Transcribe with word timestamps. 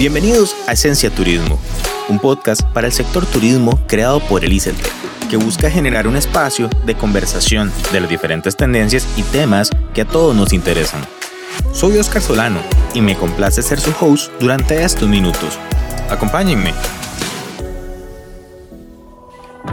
Bienvenidos 0.00 0.56
a 0.66 0.72
Esencia 0.72 1.10
Turismo, 1.10 1.58
un 2.08 2.18
podcast 2.18 2.62
para 2.72 2.86
el 2.86 2.92
sector 2.94 3.26
turismo 3.26 3.78
creado 3.86 4.18
por 4.18 4.46
el 4.46 4.52
ICT, 4.54 5.28
que 5.28 5.36
busca 5.36 5.70
generar 5.70 6.08
un 6.08 6.16
espacio 6.16 6.70
de 6.86 6.94
conversación 6.94 7.70
de 7.92 8.00
las 8.00 8.08
diferentes 8.08 8.56
tendencias 8.56 9.06
y 9.18 9.22
temas 9.24 9.68
que 9.92 10.00
a 10.00 10.04
todos 10.06 10.34
nos 10.34 10.54
interesan. 10.54 11.06
Soy 11.74 11.98
Oscar 11.98 12.22
Solano 12.22 12.60
y 12.94 13.02
me 13.02 13.14
complace 13.14 13.60
ser 13.60 13.78
su 13.78 13.92
host 14.00 14.32
durante 14.40 14.82
estos 14.82 15.06
minutos. 15.06 15.58
Acompáñenme. 16.08 16.72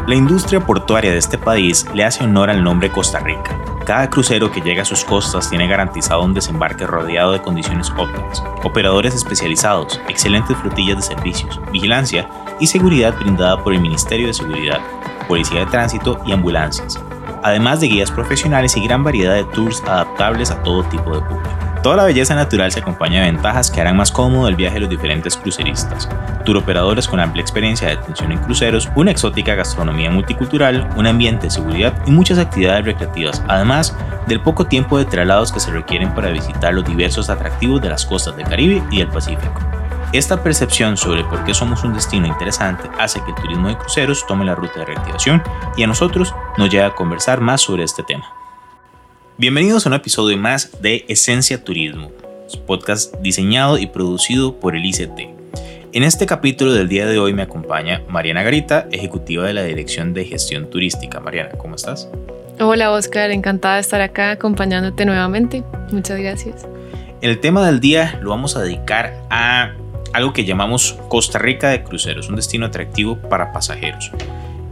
La 0.08 0.16
industria 0.16 0.60
portuaria 0.60 1.12
de 1.12 1.18
este 1.18 1.38
país 1.38 1.86
le 1.94 2.04
hace 2.04 2.24
honor 2.24 2.50
al 2.50 2.64
nombre 2.64 2.92
Costa 2.92 3.20
Rica 3.20 3.58
cada 3.88 4.10
crucero 4.10 4.52
que 4.52 4.60
llega 4.60 4.82
a 4.82 4.86
sus 4.86 5.06
costas 5.06 5.50
tiene 5.50 5.66
garantizado 5.66 6.22
un 6.22 6.34
desembarque 6.34 6.86
rodeado 6.86 7.32
de 7.32 7.42
condiciones 7.42 7.90
óptimas, 7.92 8.44
operadores 8.66 9.16
especializados, 9.16 10.02
excelentes 10.10 10.58
flotillas 10.58 10.98
de 10.98 11.04
servicios, 11.04 11.62
vigilancia 11.72 12.28
y 12.60 12.68
seguridad 12.68 13.18
brindada 13.18 13.64
por 13.64 13.72
el 13.72 13.80
Ministerio 13.80 14.28
de 14.28 14.34
Seguridad, 14.34 14.82
Policía 15.30 15.62
de 15.62 15.68
Tránsito 15.68 16.20
y 16.26 16.34
ambulancias, 16.34 17.02
además 17.44 17.80
de 17.80 17.88
guías 17.88 18.12
profesionales 18.12 18.76
y 18.76 18.84
gran 18.84 19.06
variedad 19.06 19.36
de 19.36 19.46
tours 19.46 19.82
adaptables 19.84 20.52
a 20.52 20.62
todo 20.64 20.84
tipo 20.84 21.16
de 21.16 21.22
público. 21.22 21.67
Toda 21.84 21.96
la 21.96 22.06
belleza 22.06 22.36
natural 22.36 22.72
se 22.72 22.80
acompaña 22.80 23.24
de 23.24 23.32
ventajas 23.32 23.70
que 23.72 23.80
harán 23.80 23.98
más 23.98 24.12
cómodo 24.12 24.48
el 24.48 24.56
viaje 24.56 24.76
de 24.76 24.82
los 24.82 24.90
diferentes 24.90 25.38
cruceristas. 25.38 26.10
Turoperadores 26.44 27.08
con 27.08 27.20
amplia 27.20 27.42
experiencia 27.42 27.88
de 27.88 27.94
atención 27.94 28.32
en 28.32 28.40
cruceros, 28.40 28.90
una 28.96 29.12
exótica 29.12 29.56
gastronomía 29.56 30.10
multicultural, 30.10 30.90
un 30.96 31.08
ambiente 31.08 31.48
de 31.48 31.52
seguridad 31.52 31.94
y 32.06 32.12
muchas 32.12 32.40
actividades 32.40 32.86
recreativas, 32.86 33.44
además 33.48 33.96
del 34.28 34.42
poco 34.42 34.66
tiempo 34.66 34.98
de 34.98 35.06
traslados 35.06 35.52
que 35.52 35.60
se 35.60 35.72
requieren 35.72 36.14
para 36.14 36.32
visitar 36.32 36.74
los 36.74 36.84
diversos 36.84 37.30
atractivos 37.30 37.82
de 37.82 37.90
las 37.90 38.06
costas 38.06 38.36
del 38.36 38.48
Caribe 38.48 38.84
y 38.92 39.00
del 39.00 39.08
Pacífico. 39.08 39.62
Esta 40.14 40.42
percepción 40.42 40.96
sobre 40.96 41.26
por 41.26 41.44
qué 41.44 41.54
somos 41.54 41.84
un 41.84 41.94
destino 41.94 42.28
interesante 42.28 42.90
hace 42.98 43.22
que 43.24 43.32
el 43.32 43.36
turismo 43.36 43.68
de 43.68 43.78
cruceros 43.78 44.26
tome 44.26 44.46
la 44.46 44.56
ruta 44.56 44.80
de 44.80 44.86
reactivación 44.86 45.44
y 45.76 45.84
a 45.84 45.88
nosotros 45.88 46.34
nos 46.58 46.70
lleve 46.70 46.86
a 46.86 46.96
conversar 46.96 47.42
más 47.42 47.62
sobre 47.62 47.84
este 47.84 48.04
tema. 48.04 48.32
Bienvenidos 49.40 49.86
a 49.86 49.90
un 49.90 49.94
episodio 49.94 50.36
más 50.36 50.82
de 50.82 51.06
Esencia 51.08 51.64
Turismo, 51.64 52.12
podcast 52.66 53.14
diseñado 53.18 53.78
y 53.78 53.86
producido 53.86 54.60
por 54.60 54.76
el 54.76 54.84
ICT. 54.84 55.20
En 55.94 56.02
este 56.02 56.26
capítulo 56.26 56.74
del 56.74 56.90
día 56.90 57.06
de 57.06 57.20
hoy 57.20 57.34
me 57.34 57.44
acompaña 57.44 58.02
Mariana 58.10 58.42
Garita, 58.42 58.88
ejecutiva 58.92 59.46
de 59.46 59.54
la 59.54 59.62
Dirección 59.62 60.16
de 60.16 60.26
Gestión 60.26 60.72
Turística. 60.72 61.20
Mariana, 61.20 61.52
¿cómo 61.52 61.76
estás? 61.76 62.10
Hola 62.60 62.90
Oscar, 62.90 63.30
encantada 63.30 63.76
de 63.76 63.82
estar 63.82 64.02
acá 64.02 64.32
acompañándote 64.32 65.06
nuevamente. 65.06 65.64
Muchas 65.92 66.20
gracias. 66.20 66.68
El 67.22 67.40
tema 67.40 67.64
del 67.64 67.80
día 67.80 68.18
lo 68.24 68.32
vamos 68.32 68.56
a 68.56 68.64
dedicar 68.64 69.24
a 69.30 69.76
algo 70.14 70.34
que 70.34 70.46
llamamos 70.46 70.98
Costa 71.10 71.38
Rica 71.38 71.70
de 71.70 71.84
cruceros, 71.84 72.28
un 72.28 72.38
destino 72.38 72.66
atractivo 72.66 73.20
para 73.30 73.54
pasajeros. 73.54 74.10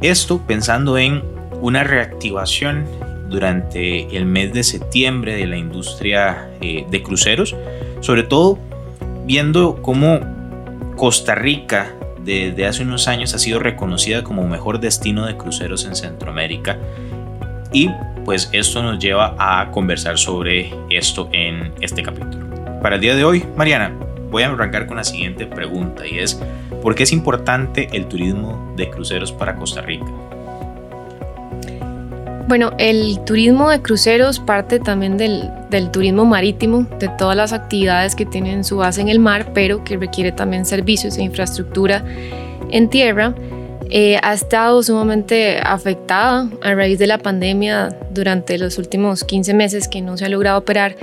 Esto 0.02 0.42
pensando 0.48 0.98
en 0.98 1.22
una 1.62 1.84
reactivación 1.84 2.88
durante 3.30 4.16
el 4.16 4.26
mes 4.26 4.54
de 4.54 4.64
septiembre 4.64 5.36
de 5.36 5.48
la 5.48 5.58
industria 5.58 6.50
eh, 6.62 6.86
de 6.90 7.04
cruceros, 7.04 7.56
sobre 8.02 8.24
todo 8.24 8.60
viendo 9.26 9.82
cómo 9.82 10.20
Costa 10.96 11.36
Rica 11.36 11.94
desde 12.24 12.66
hace 12.66 12.84
unos 12.84 13.08
años 13.08 13.34
ha 13.34 13.40
sido 13.40 13.60
reconocida 13.60 14.24
como 14.24 14.48
mejor 14.48 14.80
destino 14.80 15.26
de 15.26 15.38
cruceros 15.38 15.86
en 15.86 15.96
Centroamérica 15.96 16.80
y 17.72 17.90
pues 18.24 18.50
esto 18.54 18.82
nos 18.82 19.00
lleva 19.00 19.36
a 19.38 19.70
conversar 19.72 20.18
sobre 20.18 20.74
esto 20.90 21.30
en 21.32 21.74
este 21.82 22.02
capítulo. 22.02 22.46
Para 22.82 22.96
el 22.96 23.02
día 23.02 23.16
de 23.16 23.24
hoy, 23.24 23.46
Mariana, 23.56 23.94
voy 24.32 24.44
a 24.44 24.48
arrancar 24.48 24.88
con 24.88 24.98
la 24.98 25.04
siguiente 25.04 25.46
pregunta 25.46 26.08
y 26.08 26.20
es 26.20 26.42
¿por 26.82 26.96
qué 26.96 27.04
es 27.04 27.12
importante 27.12 27.90
el 27.94 28.08
turismo 28.08 28.74
de 28.76 28.90
cruceros 28.90 29.32
para 29.32 29.56
Costa 29.56 29.82
Rica? 29.82 30.06
Bueno, 32.48 32.74
el 32.78 33.20
turismo 33.26 33.72
de 33.72 33.82
cruceros 33.82 34.40
parte 34.40 34.80
también 34.80 35.18
del, 35.18 35.50
turismo 35.92 36.26
marítimo, 36.26 36.86
de 37.00 37.10
todas 37.10 37.36
las 37.36 37.54
actividades 37.54 38.16
que 38.16 38.26
tienen 38.26 38.64
su 38.64 38.78
base 38.78 39.02
en 39.02 39.10
el 39.10 39.18
mar, 39.18 39.52
pero 39.54 39.84
que 39.84 39.98
requiere 39.98 40.32
también 40.32 40.64
servicios 40.66 41.18
e 41.18 41.24
infraestructura 41.24 42.06
en 42.70 42.88
tierra. 42.90 43.34
Eh, 43.90 44.20
ha 44.22 44.34
estado 44.34 44.84
sumamente 44.84 45.60
afectada 45.60 46.48
a 46.62 46.76
raíz 46.76 47.00
de 47.00 47.08
la 47.08 47.18
pandemia 47.18 47.96
durante 48.12 48.60
los 48.60 48.78
últimos 48.78 49.24
15 49.24 49.54
meses 49.56 49.88
que 49.88 50.02
no 50.02 50.16
se 50.16 50.26
ha 50.26 50.30
logrado 50.30 50.60
operar. 50.60 50.96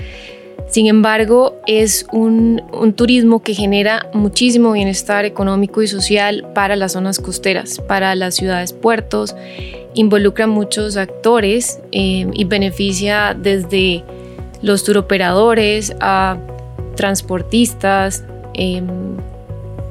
Sin 0.68 0.86
embargo, 0.86 1.60
es 1.66 2.06
un, 2.12 2.62
un, 2.72 2.94
turismo 2.94 3.42
que 3.42 3.52
genera 3.52 4.08
muchísimo 4.14 4.72
bienestar 4.72 5.26
económico 5.26 5.82
y 5.82 5.86
social 5.86 6.46
para 6.54 6.76
las 6.76 6.92
zonas 6.92 7.18
costeras, 7.18 7.78
para 7.86 8.14
las 8.14 8.36
ciudades 8.36 8.72
puertos 8.72 9.34
involucra 9.94 10.46
muchos 10.46 10.96
actores 10.96 11.80
eh, 11.92 12.26
y 12.32 12.44
beneficia 12.44 13.36
desde 13.38 14.04
los 14.62 14.84
turoperadores 14.84 15.94
a 16.00 16.38
transportistas, 16.96 18.24
em, 18.54 18.86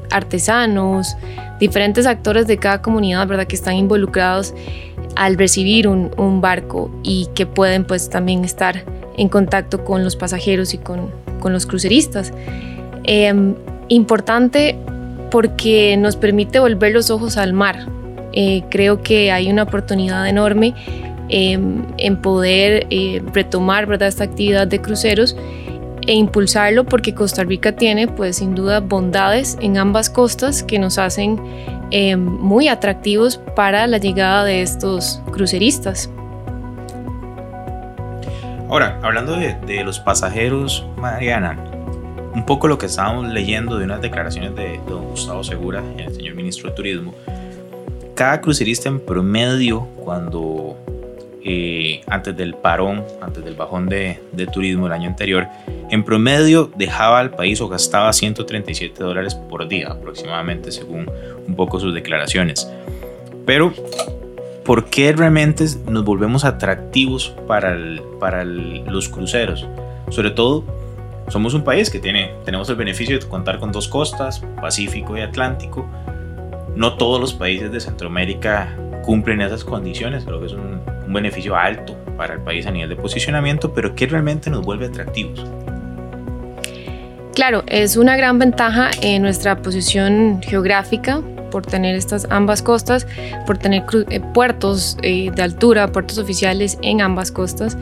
artesanos, 0.10 1.16
diferentes 1.60 2.06
actores 2.06 2.48
de 2.48 2.58
cada 2.58 2.82
comunidad, 2.82 3.28
¿verdad? 3.28 3.48
Que 3.48 3.56
están 3.56 3.76
involucrados 3.76 4.54
al 5.16 5.38
recibir 5.38 5.88
un, 5.88 6.42
barco 6.42 6.90
y 7.04 7.28
que 7.36 7.46
pueden 7.46 7.84
pues 7.86 8.10
también 8.10 8.46
estar 8.46 8.84
en 9.22 9.30
contacto 9.30 9.86
con 9.86 10.04
los 10.04 10.16
pasajeros 10.16 10.74
y 10.74 10.80
con, 10.80 11.12
con 11.40 11.54
los 11.54 11.68
cruceristas. 11.68 12.34
Em, 13.04 13.54
importante 13.88 14.76
porque 15.30 15.96
nos 15.96 16.16
permite 16.16 16.60
volver 16.60 16.92
los 16.92 17.12
ojos 17.12 17.38
al 17.38 17.54
mar, 17.54 17.86
eh, 18.34 18.64
creo 18.70 19.04
que 19.04 19.32
hay 19.32 19.52
una 19.52 19.64
oportunidad 19.64 20.28
enorme 20.28 20.74
em, 21.30 21.84
en 21.98 22.22
poder 22.22 22.88
eh, 22.90 23.22
retomar 23.32 23.86
¿verdad? 23.86 24.08
esta 24.08 24.24
actividad 24.24 24.66
de 24.66 24.82
cruceros 24.82 25.36
e 26.08 26.14
impulsarlo 26.14 26.86
porque 26.86 27.14
Costa 27.14 27.44
Rica 27.44 27.74
tiene 27.74 28.08
pues 28.08 28.38
sin 28.38 28.56
duda 28.56 28.80
bondades 28.80 29.56
en 29.62 29.78
ambas 29.78 30.10
costas 30.10 30.64
que 30.64 30.80
nos 30.80 30.98
hacen 30.98 31.40
em, 31.92 32.20
muy 32.20 32.70
atractivos 32.70 33.40
para 33.56 33.86
la 33.86 34.00
llegada 34.00 34.46
de 34.46 34.64
estos 34.64 35.22
cruceristas. 35.32 36.10
Ahora, 38.72 38.98
hablando 39.04 39.36
de, 39.36 39.54
de 39.68 39.84
los 39.84 40.00
pasajeros, 40.00 40.86
Mariana, 40.96 41.58
un 42.34 42.46
poco 42.46 42.70
lo 42.70 42.78
que 42.78 42.86
estábamos 42.86 43.28
leyendo 43.28 43.78
de 43.78 43.84
unas 43.84 44.00
declaraciones 44.00 44.56
de 44.56 44.80
don 44.88 45.10
Gustavo 45.10 45.44
Segura, 45.44 45.84
el 45.98 46.16
señor 46.16 46.36
ministro 46.36 46.70
de 46.70 46.76
Turismo, 46.78 47.14
cada 48.16 48.40
crucerista 48.40 48.88
en 48.88 49.02
promedio, 49.02 49.82
cuando 49.98 50.78
eh, 51.44 52.00
antes 52.08 52.38
del 52.38 52.54
parón, 52.54 53.04
antes 53.20 53.44
del 53.44 53.56
bajón 53.56 53.90
de, 53.90 54.22
turismo 54.54 54.88
el 54.88 54.94
año 54.94 55.10
anterior, 55.10 55.48
en 55.90 56.06
promedio 56.06 56.72
dejaba 56.74 57.20
al 57.20 57.32
país 57.32 57.60
o 57.60 57.68
gastaba 57.68 58.14
137 58.14 59.04
dólares 59.04 59.36
por 59.36 59.68
día 59.68 59.90
aproximadamente, 59.90 60.72
según 60.72 61.12
un 61.46 61.56
poco 61.58 61.78
sus 61.78 61.94
declaraciones. 61.94 62.72
Pero, 63.46 63.74
¿por 64.64 64.86
qué 64.86 65.14
realmente 65.14 65.66
nos 65.88 66.04
volvemos 66.04 66.46
atractivos 66.46 67.36
para, 67.48 67.78
para 68.20 68.44
los 68.44 69.10
cruceros? 69.10 69.68
Sobre 70.10 70.32
todo, 70.32 70.64
somos 71.30 71.54
un 71.54 71.64
país 71.64 71.90
que 71.90 72.00
tiene, 72.00 72.32
tenemos 72.46 72.70
el 72.70 72.76
beneficio 72.76 73.18
de 73.18 73.26
contar 73.28 73.60
con 73.60 73.72
dos 73.72 73.88
costas, 73.88 74.44
Pacífico 74.62 75.18
y 75.18 75.22
Atlántico, 75.22 75.88
no 76.76 76.96
todos 76.96 77.20
los 77.20 77.34
países 77.34 77.72
de 77.72 77.80
Centroamérica 77.80 78.76
cumplen 79.04 79.42
esas 79.42 79.64
condiciones, 79.64 80.26
creo 80.26 80.40
que 80.40 80.48
es 80.48 80.54
un, 80.54 80.82
beneficio 81.08 81.58
alto 81.58 81.98
para 82.16 82.36
el 82.36 82.40
país 82.40 82.66
a 82.68 82.72
nivel 82.72 82.88
de 82.88 82.96
posicionamiento, 82.96 83.74
pero 83.74 83.96
que 83.96 84.08
realmente 84.08 84.50
nos 84.50 84.64
vuelve 84.64 84.86
atractivos. 84.86 85.46
Claro, 87.34 87.64
es 87.68 87.98
una 87.98 88.16
gran 88.16 88.40
ventaja 88.40 88.92
en 89.02 89.22
nuestra 89.22 89.62
posición 89.62 90.42
geográfica 90.42 91.22
por 91.52 91.66
tener 91.66 91.94
estas 91.94 92.26
ambas 92.32 92.64
costas, 92.64 93.06
por 93.46 93.60
tener 93.60 93.84
eh, 94.10 94.20
puertos 94.34 94.98
eh, 95.04 95.30
de 95.36 95.42
altura, 95.44 95.92
puertos 95.92 96.18
oficiales 96.18 96.80
en 96.82 97.02
ambas 97.02 97.32
costas. 97.32 97.78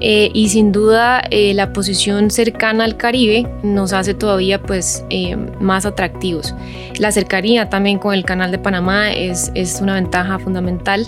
Eh, 0.00 0.30
y 0.32 0.48
sin 0.48 0.70
duda 0.70 1.20
eh, 1.30 1.54
la 1.54 1.72
posición 1.72 2.30
cercana 2.30 2.84
al 2.84 2.96
Caribe 2.96 3.48
nos 3.64 3.92
hace 3.92 4.14
todavía 4.14 4.62
pues 4.62 5.04
eh, 5.10 5.36
más 5.60 5.86
atractivos. 5.86 6.54
La 6.98 7.10
cercanía 7.10 7.68
también 7.68 7.98
con 7.98 8.14
el 8.14 8.24
canal 8.24 8.52
de 8.52 8.58
Panamá 8.58 9.12
es, 9.12 9.50
es 9.54 9.80
una 9.80 9.94
ventaja 9.94 10.38
fundamental. 10.38 11.06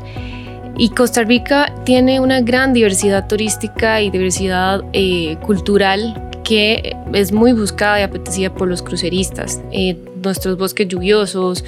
Y 0.76 0.88
Costa 0.90 1.22
Rica 1.22 1.72
tiene 1.84 2.20
una 2.20 2.40
gran 2.40 2.72
diversidad 2.72 3.28
turística 3.28 4.00
y 4.00 4.10
diversidad 4.10 4.80
cultural 5.42 6.30
que 6.42 6.96
es 7.12 7.32
muy 7.32 7.52
buscada 7.52 8.00
y 8.00 8.02
apetecida 8.02 8.54
por 8.54 8.66
los 8.66 8.80
cruceristas. 8.80 9.60
Nuestros 10.22 10.56
bosques 10.56 10.88
lluviosos, 10.88 11.64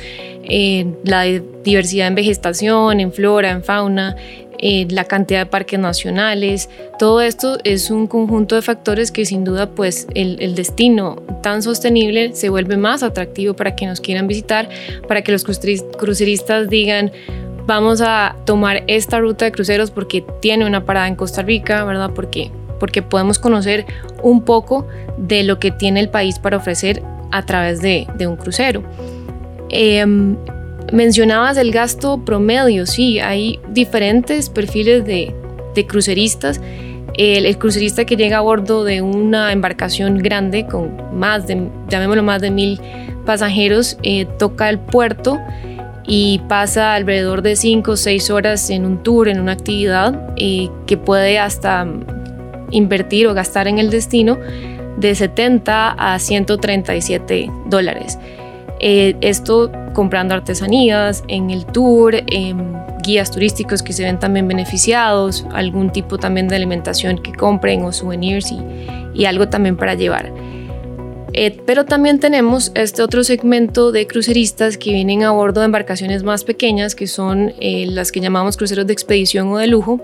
la 1.04 1.24
diversidad 1.64 2.08
en 2.08 2.14
vegetación, 2.14 3.00
en 3.00 3.12
flora, 3.12 3.50
en 3.50 3.62
fauna, 3.62 4.16
eh, 4.64 4.86
la 4.90 5.06
cantidad 5.06 5.40
de 5.40 5.46
parques 5.46 5.80
nacionales, 5.80 6.70
todo 6.96 7.20
esto 7.20 7.58
es 7.64 7.90
un 7.90 8.06
conjunto 8.06 8.54
de 8.54 8.62
factores 8.62 9.10
que 9.10 9.26
sin 9.26 9.42
duda 9.42 9.70
pues 9.70 10.06
el, 10.14 10.54
destino 10.54 11.16
tan 11.42 11.62
sostenible 11.62 12.32
se 12.34 12.48
vuelve 12.48 12.76
más 12.76 13.02
atractivo 13.02 13.54
para 13.54 13.74
que 13.74 13.86
nos 13.86 14.00
quieran 14.00 14.28
visitar, 14.28 14.68
para 15.08 15.22
que 15.22 15.32
los 15.32 15.42
cruceristas 15.42 16.68
digan 16.70 17.10
vamos 17.66 18.00
a 18.02 18.36
tomar 18.44 18.84
esta 18.86 19.18
ruta 19.18 19.46
de 19.46 19.50
cruceros 19.50 19.90
porque 19.90 20.24
tiene 20.40 20.64
una 20.64 20.84
parada 20.84 21.08
en 21.08 21.16
Costa 21.16 21.42
Rica, 21.42 21.84
¿verdad? 21.84 22.12
Porque, 22.14 22.52
porque 22.78 23.02
podemos 23.02 23.40
conocer 23.40 23.84
un 24.22 24.44
poco 24.44 24.86
de 25.16 25.42
lo 25.42 25.58
que 25.58 25.72
tiene 25.72 25.98
el 25.98 26.08
país 26.08 26.38
para 26.38 26.58
ofrecer 26.58 27.02
a 27.32 27.44
través 27.44 27.80
de, 27.80 28.06
un 28.20 28.36
crucero. 28.36 28.84
Em, 29.70 30.36
mencionabas 30.92 31.56
el 31.56 31.72
gasto 31.72 32.24
promedio, 32.24 32.86
sí, 32.86 33.18
hay 33.18 33.58
diferentes 33.70 34.48
perfiles 34.48 35.04
de, 35.04 35.34
cruceristas. 35.88 36.60
El, 37.14 37.58
crucerista 37.58 38.04
que 38.04 38.16
llega 38.16 38.38
a 38.38 38.40
bordo 38.40 38.84
de 38.84 39.02
una 39.02 39.52
embarcación 39.52 40.18
grande 40.18 40.66
con 40.66 41.18
más 41.18 41.46
de, 41.46 41.68
llamémoslo 41.88 42.22
más 42.22 42.40
de 42.40 42.50
mil 42.50 42.80
pasajeros, 43.26 43.98
eh, 44.02 44.26
toca 44.38 44.68
el 44.70 44.78
puerto 44.78 45.38
y 46.06 46.40
pasa 46.48 46.94
alrededor 46.94 47.42
de 47.42 47.56
5 47.56 47.92
o 47.92 47.96
6 47.96 48.30
horas 48.30 48.70
en 48.70 48.84
un 48.84 49.02
tour, 49.02 49.28
en 49.28 49.40
una 49.40 49.52
actividad 49.52 50.32
eh, 50.36 50.68
que 50.86 50.96
puede 50.96 51.38
hasta 51.38 51.86
invertir 52.70 53.26
o 53.28 53.34
gastar 53.34 53.68
en 53.68 53.78
el 53.78 53.90
destino 53.90 54.38
de 54.96 55.14
70 55.14 55.90
a 55.92 56.18
137 56.18 57.50
dólares. 57.66 58.18
Eh, 58.80 59.16
esto 59.20 59.70
comprando 59.94 60.34
artesanías 60.34 61.22
en 61.28 61.50
el 61.50 61.66
tour, 61.66 62.16
guías 63.02 63.30
turísticos 63.30 63.82
que 63.82 63.92
se 63.92 64.04
ven 64.04 64.18
también 64.18 64.48
beneficiados, 64.48 65.46
algún 65.52 65.90
tipo 65.90 66.18
también 66.18 66.48
de 66.48 66.56
alimentación 66.56 67.18
que 67.18 67.32
compren 67.32 67.82
o 67.84 67.92
souvenirs 67.92 68.50
y, 68.50 68.58
y 69.14 69.24
algo 69.26 69.48
también 69.48 69.76
para 69.76 69.94
llevar. 69.94 70.32
Eh, 71.34 71.56
pero 71.64 71.86
también 71.86 72.20
tenemos 72.20 72.72
este 72.74 73.02
otro 73.02 73.24
segmento 73.24 73.90
de 73.90 74.06
cruceristas 74.06 74.76
que 74.76 74.92
vienen 74.92 75.22
a 75.22 75.30
bordo 75.30 75.60
de 75.60 75.66
embarcaciones 75.66 76.22
más 76.24 76.44
pequeñas, 76.44 76.94
que 76.94 77.06
son 77.06 77.54
eh, 77.58 77.86
las 77.88 78.12
que 78.12 78.20
llamamos 78.20 78.56
cruceros 78.56 78.86
de 78.86 78.92
expedición 78.92 79.48
o 79.48 79.56
de 79.56 79.66
lujo, 79.66 80.00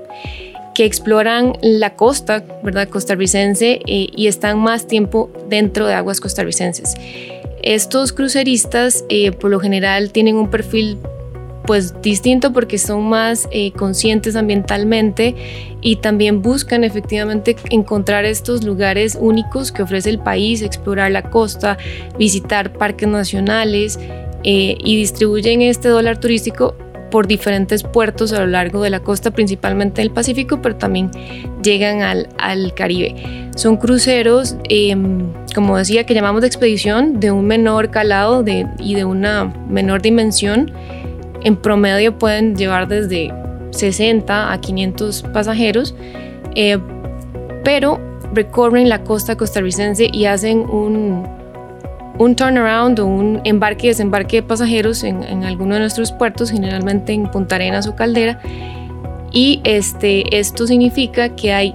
que 0.79 0.85
exploran 0.85 1.55
la 1.61 1.97
costa, 1.97 2.45
¿verdad? 2.63 2.89
costarricense 2.89 3.81
eh, 3.85 4.11
y 4.15 4.29
están 4.29 4.61
más 4.61 4.87
tiempo 4.87 5.29
dentro 5.49 5.89
de 5.89 5.95
aguas 5.95 6.21
costarricenses. 6.21 6.95
Estos 7.65 8.13
cruceristas 8.13 9.05
por 9.41 9.51
lo 9.51 9.59
general 9.59 10.13
tienen 10.13 10.37
un 10.37 10.49
perfil 10.51 10.99
pues 11.65 12.01
distinto 12.01 12.53
porque 12.53 12.79
son 12.79 13.09
más 13.09 13.49
eh, 13.51 13.73
conscientes 13.73 14.37
ambientalmente 14.37 15.35
y 15.81 15.97
también 15.97 16.43
buscan 16.43 16.85
efectivamente 16.85 17.57
encontrar 17.71 18.25
estos 18.25 18.63
lugares 18.63 19.19
únicos 19.21 19.73
que 19.73 19.83
ofrece 19.83 20.11
el 20.11 20.21
país, 20.21 20.63
explorar 20.63 21.11
la 21.11 21.29
costa, 21.29 21.77
visitar 22.17 22.73
parques 22.73 23.09
nacionales 23.09 23.99
eh, 24.45 24.77
y 24.79 24.97
distribuyen 24.97 25.61
este 25.61 25.89
dólar 25.89 26.21
turístico 26.21 26.77
por 27.11 27.27
diferentes 27.27 27.83
puertos 27.83 28.33
a 28.33 28.41
lo 28.41 28.47
largo 28.47 28.83
de 28.83 28.91
la 28.91 29.01
costa, 29.01 29.31
principalmente 29.31 30.03
del 30.03 30.11
Pacífico, 30.11 30.61
pero 30.63 30.77
también 30.77 31.11
llegan 31.63 32.03
al, 32.03 32.29
al 32.39 32.75
Caribe. 32.75 33.49
Son 33.57 33.77
cruceros, 33.77 34.57
em, 34.69 35.33
como 35.55 35.77
decía, 35.77 36.05
que 36.05 36.15
llamamos 36.15 36.43
de 36.43 36.47
expedición, 36.47 37.21
de 37.21 37.31
un 37.31 37.47
menor 37.47 37.91
calado 37.91 38.45
y 38.79 38.95
de 38.95 39.05
una 39.05 39.53
menor 39.69 40.03
dimensión 40.03 40.73
en 41.43 41.57
promedio 41.57 42.19
pueden 42.19 42.57
llevar 42.57 42.89
desde 42.89 43.33
60 43.71 44.53
a 44.53 44.61
500 44.61 45.23
pasajeros, 45.33 45.95
eh, 46.55 46.79
pero 47.65 48.01
recorren 48.33 48.89
la 48.89 49.05
costa 49.05 49.37
costarricense 49.37 50.09
y 50.13 50.27
hacen 50.27 50.61
un, 50.61 51.27
un 52.19 52.37
turnaround 52.37 52.99
o 53.01 53.07
un 53.07 53.41
embarque 53.45 53.87
y 53.87 53.91
desembarque 53.91 54.37
de 54.39 54.43
pasajeros 54.43 55.05
en, 55.05 55.23
en 55.23 55.45
alguno 55.45 55.75
de 55.75 55.81
nuestros 55.81 56.13
puertos, 56.13 56.51
generalmente 56.51 57.13
en 57.13 57.31
Punta 57.31 57.57
Arenas 57.57 57.87
o 57.87 57.97
Caldera. 57.97 58.41
Y 59.33 59.61
este, 59.65 60.39
esto 60.39 60.67
significa 60.67 61.35
que 61.37 61.53
hay 61.53 61.75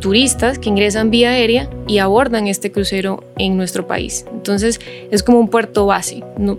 turistas 0.00 0.58
que 0.58 0.68
ingresan 0.68 1.10
vía 1.10 1.30
aérea 1.30 1.68
y 1.86 1.98
abordan 1.98 2.46
este 2.48 2.72
crucero 2.72 3.22
en 3.38 3.56
nuestro 3.56 3.86
país. 3.86 4.24
Entonces 4.32 4.80
es 5.10 5.22
como 5.22 5.38
un 5.38 5.48
puerto 5.48 5.86
base. 5.86 6.24
No, 6.38 6.58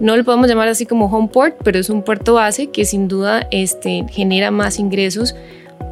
no 0.00 0.16
lo 0.16 0.24
podemos 0.24 0.48
llamar 0.48 0.68
así 0.68 0.86
como 0.86 1.06
home 1.06 1.28
port, 1.28 1.56
pero 1.64 1.78
es 1.78 1.90
un 1.90 2.02
puerto 2.02 2.34
base 2.34 2.68
que 2.68 2.84
sin 2.84 3.08
duda 3.08 3.46
este, 3.50 4.04
genera 4.10 4.50
más 4.50 4.78
ingresos 4.78 5.34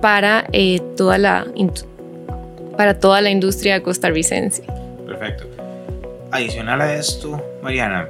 para, 0.00 0.46
eh, 0.52 0.80
toda 0.96 1.18
la, 1.18 1.46
para 2.76 2.98
toda 2.98 3.20
la 3.20 3.30
industria 3.30 3.82
costarricense. 3.82 4.62
Perfecto. 5.06 5.51
Adicional 6.32 6.80
a 6.80 6.94
esto, 6.94 7.40
Mariana, 7.62 8.08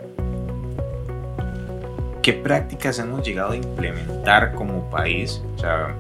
¿qué 2.23 2.33
prácticas 2.33 2.99
hemos 2.99 3.27
llegado 3.27 3.51
a 3.51 3.57
implementar 3.57 4.55
como 4.55 4.89
país? 4.89 5.43
O 5.57 5.59
sea, 5.59 5.95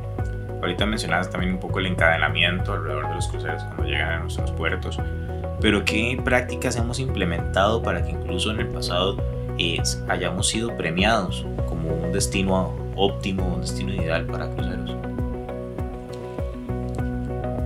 Ahorita 0.62 0.86
mencionabas 0.86 1.28
también 1.28 1.54
un 1.54 1.58
poco 1.58 1.80
el 1.80 1.86
encadenamiento 1.86 2.74
alrededor 2.74 3.08
de 3.08 3.14
los 3.16 3.26
cruceros 3.26 3.64
cuando 3.64 3.82
llegan 3.82 4.12
a 4.12 4.18
nuestros 4.20 4.52
puertos, 4.52 4.96
pero 5.60 5.84
¿qué 5.84 6.20
prácticas 6.24 6.76
hemos 6.76 7.00
implementado 7.00 7.82
para 7.82 8.04
que 8.04 8.12
incluso 8.12 8.52
en 8.52 8.60
el 8.60 8.68
pasado 8.68 9.16
eh, 9.58 9.82
hayamos 10.08 10.46
sido 10.46 10.76
premiados 10.76 11.44
como 11.68 11.88
un 11.88 12.12
destino 12.12 12.72
óptimo, 12.94 13.44
un 13.44 13.62
destino 13.62 13.92
ideal 13.92 14.24
para 14.26 14.48
cruceros? 14.50 15.11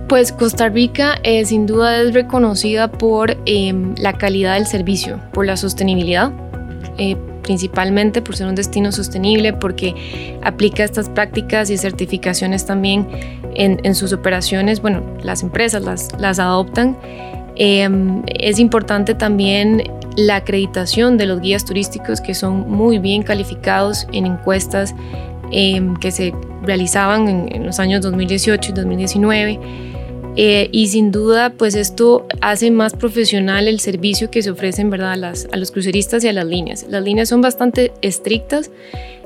Pues 0.07 0.31
Costa 0.31 0.69
Rica 0.69 1.19
eh, 1.23 1.43
sin 1.43 1.65
duda 1.65 2.01
es 2.01 2.13
reconocida 2.13 2.89
por 2.89 3.37
em, 3.45 3.93
la 3.97 4.13
calidad 4.13 4.53
del 4.53 4.65
servicio, 4.65 5.19
por 5.33 5.45
la 5.45 5.57
sostenibilidad. 5.57 6.31
Eh, 6.97 7.17
principalmente 7.43 8.21
por 8.21 8.35
ser 8.35 8.47
un 8.47 8.55
destino 8.55 8.91
sostenible, 8.91 9.53
porque 9.53 9.95
aplica 10.43 10.83
estas 10.83 11.07
prácticas 11.07 11.69
y 11.69 11.77
certificaciones 11.77 12.65
también 12.65 13.07
en, 13.55 13.95
sus 13.95 14.11
operaciones. 14.11 14.81
Bueno, 14.81 15.01
las 15.23 15.43
empresas 15.43 15.81
las, 16.19 16.39
adoptan. 16.39 16.97
Em, 17.55 18.21
es 18.27 18.59
importante 18.59 19.15
también 19.15 19.81
la 20.17 20.35
acreditación 20.35 21.17
de 21.17 21.25
los 21.25 21.39
guías 21.39 21.63
turísticos 21.63 22.19
que 22.19 22.35
son 22.35 22.69
muy 22.69 22.99
bien 22.99 23.23
calificados 23.23 24.07
en 24.11 24.25
encuestas 24.25 24.93
em, 25.51 25.95
que 25.95 26.11
se 26.11 26.33
realizaban 26.63 27.29
en, 27.29 27.55
en 27.55 27.65
los 27.65 27.79
años 27.79 28.01
2018 28.01 28.71
y 28.71 28.73
2019. 28.73 29.59
Eh, 30.39 30.69
y 30.71 30.87
sin 30.87 31.11
duda, 31.11 31.49
pues 31.49 31.73
esto 31.73 32.27
hace 32.41 32.69
más 32.69 32.93
profesional 32.93 33.67
el 33.67 33.79
servicio 33.79 34.29
que 34.29 34.43
se 34.43 34.51
ofrece 34.51 34.83
en 34.83 34.91
verdad 34.91 35.13
a, 35.13 35.15
las, 35.15 35.47
a 35.51 35.57
los 35.57 35.71
cruceristas 35.71 36.23
y 36.23 36.27
a 36.27 36.33
las 36.33 36.45
líneas. 36.45 36.85
Las 36.87 37.03
líneas 37.03 37.27
son 37.27 37.41
bastante 37.41 37.91
estrictas 38.03 38.69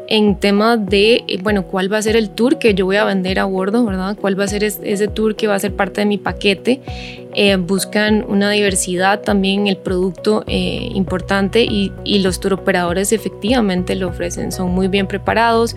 en 0.07 0.39
tema 0.39 0.77
de, 0.77 1.25
eh, 1.27 1.37
bueno, 1.43 1.67
cuál 1.67 1.91
va 1.91 1.97
a 1.97 2.01
ser 2.01 2.15
el 2.15 2.29
tour 2.29 2.59
que 2.59 2.73
yo 2.73 2.85
voy 2.85 2.95
a 2.95 3.03
vender 3.03 3.39
a 3.39 3.45
bordo, 3.45 3.83
¿verdad? 3.85 4.15
¿Cuál 4.19 4.39
va 4.39 4.45
a 4.45 4.47
ser 4.47 4.63
ese 4.63 5.07
tour 5.09 5.35
que 5.35 5.47
va 5.47 5.55
a 5.55 5.59
ser 5.59 5.75
parte 5.75 5.99
de 5.99 6.05
mi 6.05 6.17
paquete? 6.17 6.79
Eh, 7.33 7.57
buscan 7.57 8.25
una 8.29 8.49
diversidad 8.49 9.19
también 9.19 9.61
en 9.61 9.67
el 9.67 9.77
producto 9.77 10.45
importante 10.47 11.63
y, 11.63 11.91
y, 12.05 12.19
los 12.19 12.39
tour 12.39 12.53
operadores 12.53 13.11
efectivamente 13.11 13.95
lo 13.95 14.07
ofrecen, 14.07 14.53
son 14.53 14.71
muy 14.71 14.87
bien 14.87 15.07
preparados. 15.07 15.75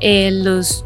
los 0.00 0.84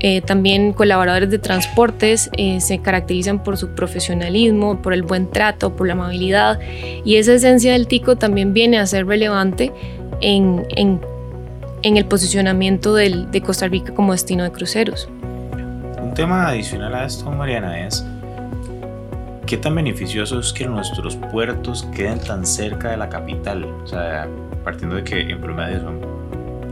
eh, 0.00 0.20
también 0.20 0.72
colaboradores 0.72 1.30
de 1.30 1.38
transportes 1.38 2.30
eh, 2.36 2.60
se 2.60 2.78
caracterizan 2.80 3.42
por 3.42 3.56
su 3.56 3.70
profesionalismo, 3.70 4.82
por 4.82 4.92
el 4.92 5.02
buen 5.02 5.30
trato, 5.30 5.74
por 5.74 5.86
la 5.86 5.94
amabilidad 5.94 6.58
y 7.04 7.16
esa 7.16 7.32
esencia 7.32 7.72
del 7.72 7.86
tico 7.86 8.16
también 8.16 8.52
viene 8.52 8.78
a 8.78 8.86
ser 8.86 9.06
relevante 9.06 9.72
en, 10.20 10.66
el 11.82 12.04
posicionamiento 12.06 12.94
de 12.94 13.42
Costa 13.44 13.68
Rica 13.68 13.94
como 13.94 14.12
destino 14.12 14.44
de 14.44 14.50
cruceros. 14.50 15.08
Un 16.02 16.12
tema 16.14 16.48
adicional 16.48 16.94
a 16.94 17.04
esto, 17.04 17.30
Mariana, 17.30 17.86
es 17.86 18.04
qué 19.46 19.56
tan 19.56 19.74
beneficioso 19.74 20.40
es 20.40 20.52
que 20.52 20.66
nuestros 20.66 21.16
puertos 21.16 21.86
queden 21.94 22.18
tan 22.18 22.44
cerca 22.44 22.90
de 22.90 22.96
la 22.96 23.08
capital, 23.08 23.64
o 23.64 23.86
sea, 23.86 24.28
partiendo 24.64 24.96
de 24.96 25.04
que 25.04 25.20
en 25.20 25.40
promedio 25.40 25.80
son 25.80 26.00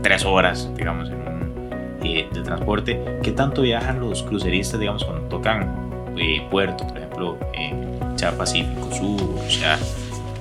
tres 0.03 0.25
horas, 0.25 0.69
digamos, 0.75 1.09
en 1.09 1.24
eh, 2.05 2.27
de 2.31 2.41
transporte, 2.43 3.03
¿qué 3.23 3.31
tanto 3.31 3.63
viajan 3.63 3.99
los 3.99 4.21
cruceristas, 4.21 4.79
digamos, 4.79 5.03
cuando 5.03 5.27
tocan 5.27 6.13
eh, 6.17 6.45
puertos, 6.51 6.85
por 6.85 6.97
ejemplo, 6.97 7.37
sea 8.15 8.37
Pacífico 8.37 8.91
Sur, 8.91 9.39
o 9.43 9.49
sea, 9.49 9.79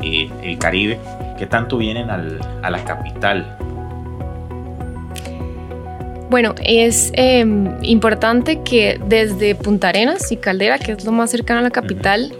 eh, 0.03 0.29
el 0.43 0.59
Caribe, 0.59 0.99
qué 1.39 1.47
tanto 1.47 1.79
vienen 1.79 2.11
al, 2.11 2.39
a 2.63 2.71
la 2.71 2.85
capital? 2.85 3.57
Bueno, 6.29 6.55
es 6.63 7.13
em, 7.15 7.83
importante 7.83 8.61
que 8.63 9.01
desde 9.07 9.55
Punta 9.55 9.89
Arenas 9.89 10.31
y 10.33 10.37
Caldera, 10.37 10.79
que 10.79 10.93
es 10.93 11.05
lo 11.05 11.13
más 11.13 11.31
cercano 11.31 11.61
a 11.61 11.63
la 11.63 11.71
capital, 11.71 12.31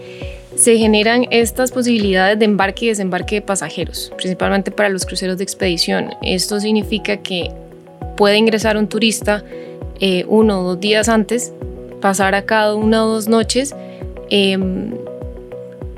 se 0.55 0.77
generan 0.77 1.25
estas 1.31 1.71
posibilidades 1.71 2.37
de 2.37 2.45
embarque 2.45 2.85
y 2.85 2.89
desembarque 2.89 3.35
de 3.35 3.41
pasajeros, 3.41 4.13
principalmente 4.17 4.69
para 4.69 4.89
los 4.89 5.03
cruceros 5.03 5.37
de 5.37 5.43
expedición. 5.43 6.11
Esto 6.21 6.59
significa 6.59 7.17
que 7.17 7.49
puede 8.15 8.37
ingresar 8.37 8.77
un 8.77 8.87
turista 8.87 9.43
eh, 9.99 10.25
uno 10.27 10.59
o 10.59 10.63
dos 10.63 10.79
días 10.79 11.07
antes, 11.09 11.53
pasar 12.01 12.35
a 12.35 12.45
cada 12.45 12.75
una 12.75 13.05
o 13.05 13.07
dos 13.07 13.27
noches 13.27 13.75
em, 14.29 14.93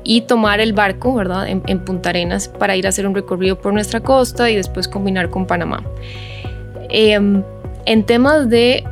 y 0.04 0.22
tomar 0.22 0.60
el 0.60 0.72
barco, 0.72 1.14
¿verdad? 1.14 1.48
En, 1.48 1.60
Punta 1.80 2.10
Arenas 2.10 2.48
para 2.48 2.76
ir 2.76 2.86
a 2.86 2.90
hacer 2.90 3.06
un 3.06 3.14
recorrido 3.14 3.58
por 3.58 3.72
nuestra 3.72 4.00
costa 4.00 4.50
y 4.50 4.56
después 4.56 4.88
combinar 4.88 5.30
con 5.30 5.46
Panamá. 5.46 5.82
Em, 6.90 7.42
en 7.86 8.04
temas 8.04 8.48
de 8.48 8.84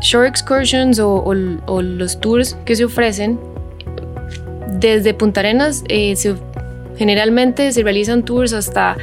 shore 0.00 0.28
excursions 0.28 0.98
o, 0.98 1.32
los 1.32 2.20
tours 2.20 2.58
que 2.64 2.74
se 2.74 2.84
ofrecen, 2.84 3.38
desde 4.78 5.14
Punta 5.14 5.40
Arenas 5.40 5.84
eh, 5.88 6.14
generalmente 6.96 7.72
se 7.72 7.82
realizan 7.82 8.24
tours 8.24 8.52
hasta 8.52 8.96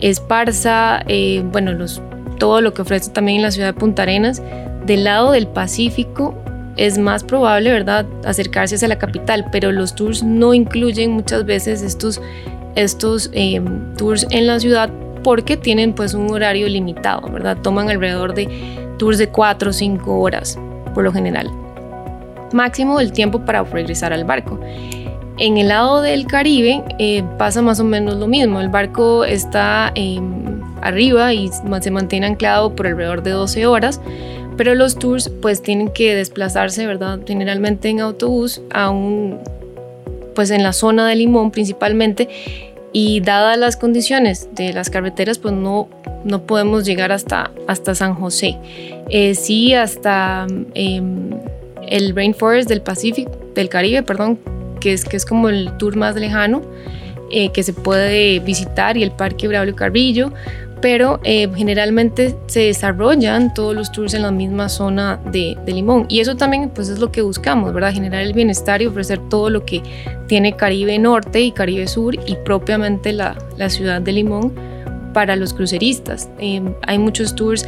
Esparza, 0.00 1.02
eh, 1.08 1.42
bueno, 1.44 1.72
los, 1.72 2.00
todo 2.40 2.60
lo 2.60 2.74
que 2.74 2.82
ofrece 2.82 3.10
también 3.10 3.42
la 3.42 3.52
ciudad 3.52 3.68
de 3.68 3.74
Punta 3.74 4.02
Arenas. 4.02 4.42
Del 4.84 5.04
lado 5.04 5.30
del 5.30 5.46
Pacífico 5.46 6.34
es 6.76 6.98
más 6.98 7.22
probable, 7.22 7.70
¿verdad?, 7.70 8.06
acercarse 8.24 8.74
hacia 8.74 8.88
la 8.88 8.98
capital, 8.98 9.46
pero 9.52 9.70
los 9.70 9.94
tours 9.94 10.24
no 10.24 10.54
incluyen 10.54 11.12
muchas 11.12 11.44
veces 11.44 11.82
estos, 11.82 12.20
estos 12.74 13.30
em, 13.34 13.94
tours 13.94 14.26
en 14.30 14.48
la 14.48 14.58
ciudad 14.58 14.90
porque 15.22 15.56
tienen 15.56 15.92
pues 15.92 16.14
un 16.14 16.30
horario 16.30 16.66
limitado, 16.66 17.30
¿verdad? 17.30 17.58
Toman 17.62 17.90
alrededor 17.90 18.34
de 18.34 18.48
tours 18.98 19.18
de 19.18 19.28
4 19.28 19.70
o 19.70 19.72
5 19.72 20.18
horas 20.18 20.58
por 20.94 21.04
lo 21.04 21.12
general. 21.12 21.50
Máximo 22.52 22.98
el 23.00 23.12
tiempo 23.12 23.44
para 23.44 23.62
regresar 23.62 24.12
al 24.12 24.24
barco. 24.24 24.58
En 25.36 25.58
el 25.58 25.68
lado 25.68 26.00
del 26.00 26.26
Caribe 26.26 26.82
eh, 26.98 27.22
pasa 27.38 27.62
más 27.62 27.78
o 27.80 27.84
menos 27.84 28.16
lo 28.16 28.26
mismo. 28.26 28.60
El 28.60 28.70
barco 28.70 29.24
está 29.24 29.92
em, 29.94 30.49
arriba 30.82 31.32
y 31.32 31.50
se 31.80 31.90
mantiene 31.90 32.26
anclado 32.26 32.74
por 32.74 32.86
alrededor 32.86 33.22
de 33.22 33.30
12 33.30 33.66
horas, 33.66 34.00
pero 34.56 34.74
los 34.74 34.98
tours 34.98 35.30
pues 35.40 35.62
tienen 35.62 35.90
que 35.90 36.14
desplazarse, 36.14 36.86
¿verdad? 36.86 37.20
Generalmente 37.26 37.88
en 37.88 38.00
autobús 38.00 38.60
a 38.70 38.90
un, 38.90 39.38
pues 40.34 40.50
en 40.50 40.62
la 40.62 40.72
zona 40.72 41.08
de 41.08 41.16
Limón 41.16 41.50
principalmente 41.50 42.28
y 42.92 43.20
dadas 43.20 43.56
las 43.56 43.76
condiciones 43.76 44.48
de 44.52 44.72
las 44.72 44.90
carreteras 44.90 45.38
pues 45.38 45.54
no, 45.54 45.88
no 46.24 46.42
podemos 46.42 46.84
llegar 46.84 47.12
hasta, 47.12 47.50
hasta 47.66 47.94
San 47.94 48.14
José. 48.14 48.56
Eh, 49.08 49.34
sí, 49.34 49.74
hasta 49.74 50.46
em, 50.74 51.30
el 51.88 52.14
Rainforest 52.14 52.68
del 52.68 52.82
Pacífico, 52.82 53.32
del 53.54 53.68
Caribe, 53.68 54.02
perdón, 54.02 54.38
que 54.80 54.92
es, 54.92 55.04
que 55.04 55.16
es 55.16 55.24
como 55.24 55.48
el 55.48 55.76
tour 55.76 55.96
más 55.96 56.16
lejano 56.16 56.62
eh, 57.32 57.50
que 57.52 57.62
se 57.62 57.72
puede 57.72 58.40
visitar 58.40 58.96
y 58.96 59.04
el 59.04 59.12
Parque 59.12 59.46
Braulio 59.46 59.76
Carrillo, 59.76 60.32
pero 60.80 61.20
eh, 61.24 61.48
generalmente 61.54 62.36
se 62.46 62.60
desarrollan 62.60 63.52
todos 63.54 63.74
los 63.74 63.92
tours 63.92 64.14
en 64.14 64.22
la 64.22 64.30
misma 64.30 64.68
zona 64.68 65.20
de, 65.30 65.56
Limón 65.66 66.06
y 66.08 66.20
eso 66.20 66.36
también 66.36 66.70
pues 66.70 66.88
es 66.88 66.98
lo 66.98 67.12
que 67.12 67.22
buscamos, 67.22 67.72
¿verdad? 67.72 67.92
Generar 67.92 68.22
el 68.22 68.32
bienestar 68.32 68.82
y 68.82 68.86
ofrecer 68.86 69.20
todo 69.28 69.50
lo 69.50 69.64
que 69.64 69.82
tiene 70.26 70.56
Caribe 70.56 70.98
Norte 70.98 71.40
y 71.40 71.52
Caribe 71.52 71.86
Sur 71.86 72.16
y 72.26 72.36
propiamente 72.44 73.12
la, 73.12 73.36
la 73.56 73.70
ciudad 73.70 74.00
de 74.00 74.12
Limón 74.12 74.52
para 75.12 75.36
los 75.36 75.54
cruceristas. 75.54 76.28
Em, 76.38 76.74
hay 76.86 76.98
muchos 76.98 77.36
tours 77.36 77.66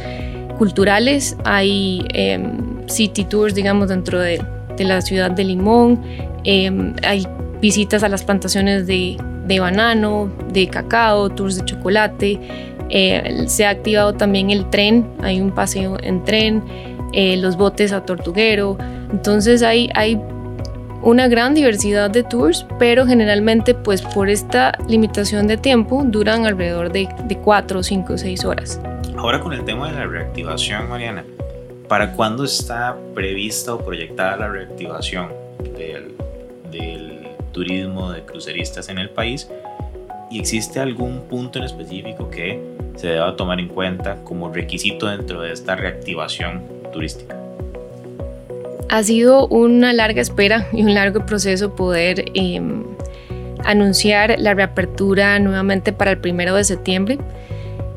culturales, 0.57 1.37
hay 1.45 2.05
em, 2.13 2.87
city 2.87 3.23
tours, 3.23 3.55
digamos, 3.55 3.89
dentro 3.89 4.19
de, 4.19 4.41
de 4.75 4.83
la 4.83 5.01
ciudad 5.01 5.31
de 5.31 5.43
Limón, 5.43 5.99
Em, 6.43 6.93
hay 7.03 7.25
visitas 7.61 8.03
a 8.03 8.09
las 8.09 8.23
plantaciones 8.23 8.85
de, 8.85 9.17
banano, 9.59 10.31
de 10.51 10.67
cacao, 10.67 11.29
tours 11.29 11.57
de 11.57 11.65
chocolate. 11.65 12.39
Eh, 12.95 13.45
se 13.47 13.65
ha 13.65 13.71
activado 13.71 14.13
también 14.13 14.51
el 14.51 14.69
tren, 14.69 15.09
hay 15.23 15.41
un 15.41 15.49
paseo 15.49 15.97
en 16.03 16.23
tren, 16.23 16.63
eh, 17.11 17.37
los 17.37 17.57
botes 17.57 17.91
a 17.91 18.05
tortuguero. 18.05 18.77
Entonces 19.11 19.63
hay, 19.63 19.89
hay 19.95 20.21
una 21.01 21.27
gran 21.27 21.55
diversidad 21.55 22.11
de 22.11 22.21
tours, 22.21 22.67
pero 22.77 23.07
generalmente 23.07 23.73
pues 23.73 24.03
por 24.03 24.29
esta 24.29 24.77
limitación 24.87 25.47
de 25.47 25.57
tiempo 25.57 26.03
duran 26.05 26.45
alrededor 26.45 26.91
de, 26.91 27.09
de 27.25 27.35
4, 27.39 27.81
5, 27.81 28.15
6 28.19 28.45
horas. 28.45 28.79
Ahora 29.17 29.39
con 29.39 29.53
el 29.53 29.65
tema 29.65 29.89
de 29.89 29.95
la 29.97 30.05
reactivación, 30.05 30.87
Mariana, 30.87 31.25
¿para 31.87 32.13
cuándo 32.13 32.43
está 32.43 32.95
prevista 33.15 33.73
o 33.73 33.79
proyectada 33.79 34.37
la 34.37 34.49
reactivación 34.49 35.29
del, 35.75 36.13
del 36.71 37.27
turismo 37.51 38.11
de 38.11 38.21
cruceristas 38.21 38.87
en 38.89 38.99
el 38.99 39.09
país 39.09 39.49
y 40.29 40.39
existe 40.39 40.79
algún 40.79 41.21
punto 41.21 41.57
en 41.57 41.65
específico 41.65 42.29
que 42.29 42.72
se 42.95 43.07
deba 43.07 43.35
tomar 43.35 43.59
en 43.59 43.67
cuenta 43.67 44.17
como 44.23 44.49
requisito 44.49 45.07
dentro 45.07 45.41
de 45.41 45.53
esta 45.53 45.75
reactivación 45.75 46.63
turística. 46.91 47.35
Ha 48.89 49.03
sido 49.03 49.47
una 49.47 49.91
larga 49.91 50.21
espera 50.21 50.67
y 50.71 50.83
un 50.83 50.93
largo 50.93 51.25
proceso 51.25 51.73
poder 51.73 52.25
em, 52.35 52.83
anunciar 53.63 54.35
la 54.37 54.53
reapertura 54.53 55.39
nuevamente 55.39 55.93
para 55.93 56.11
el 56.11 56.19
primero 56.19 56.53
de 56.55 56.63
septiembre. 56.63 57.17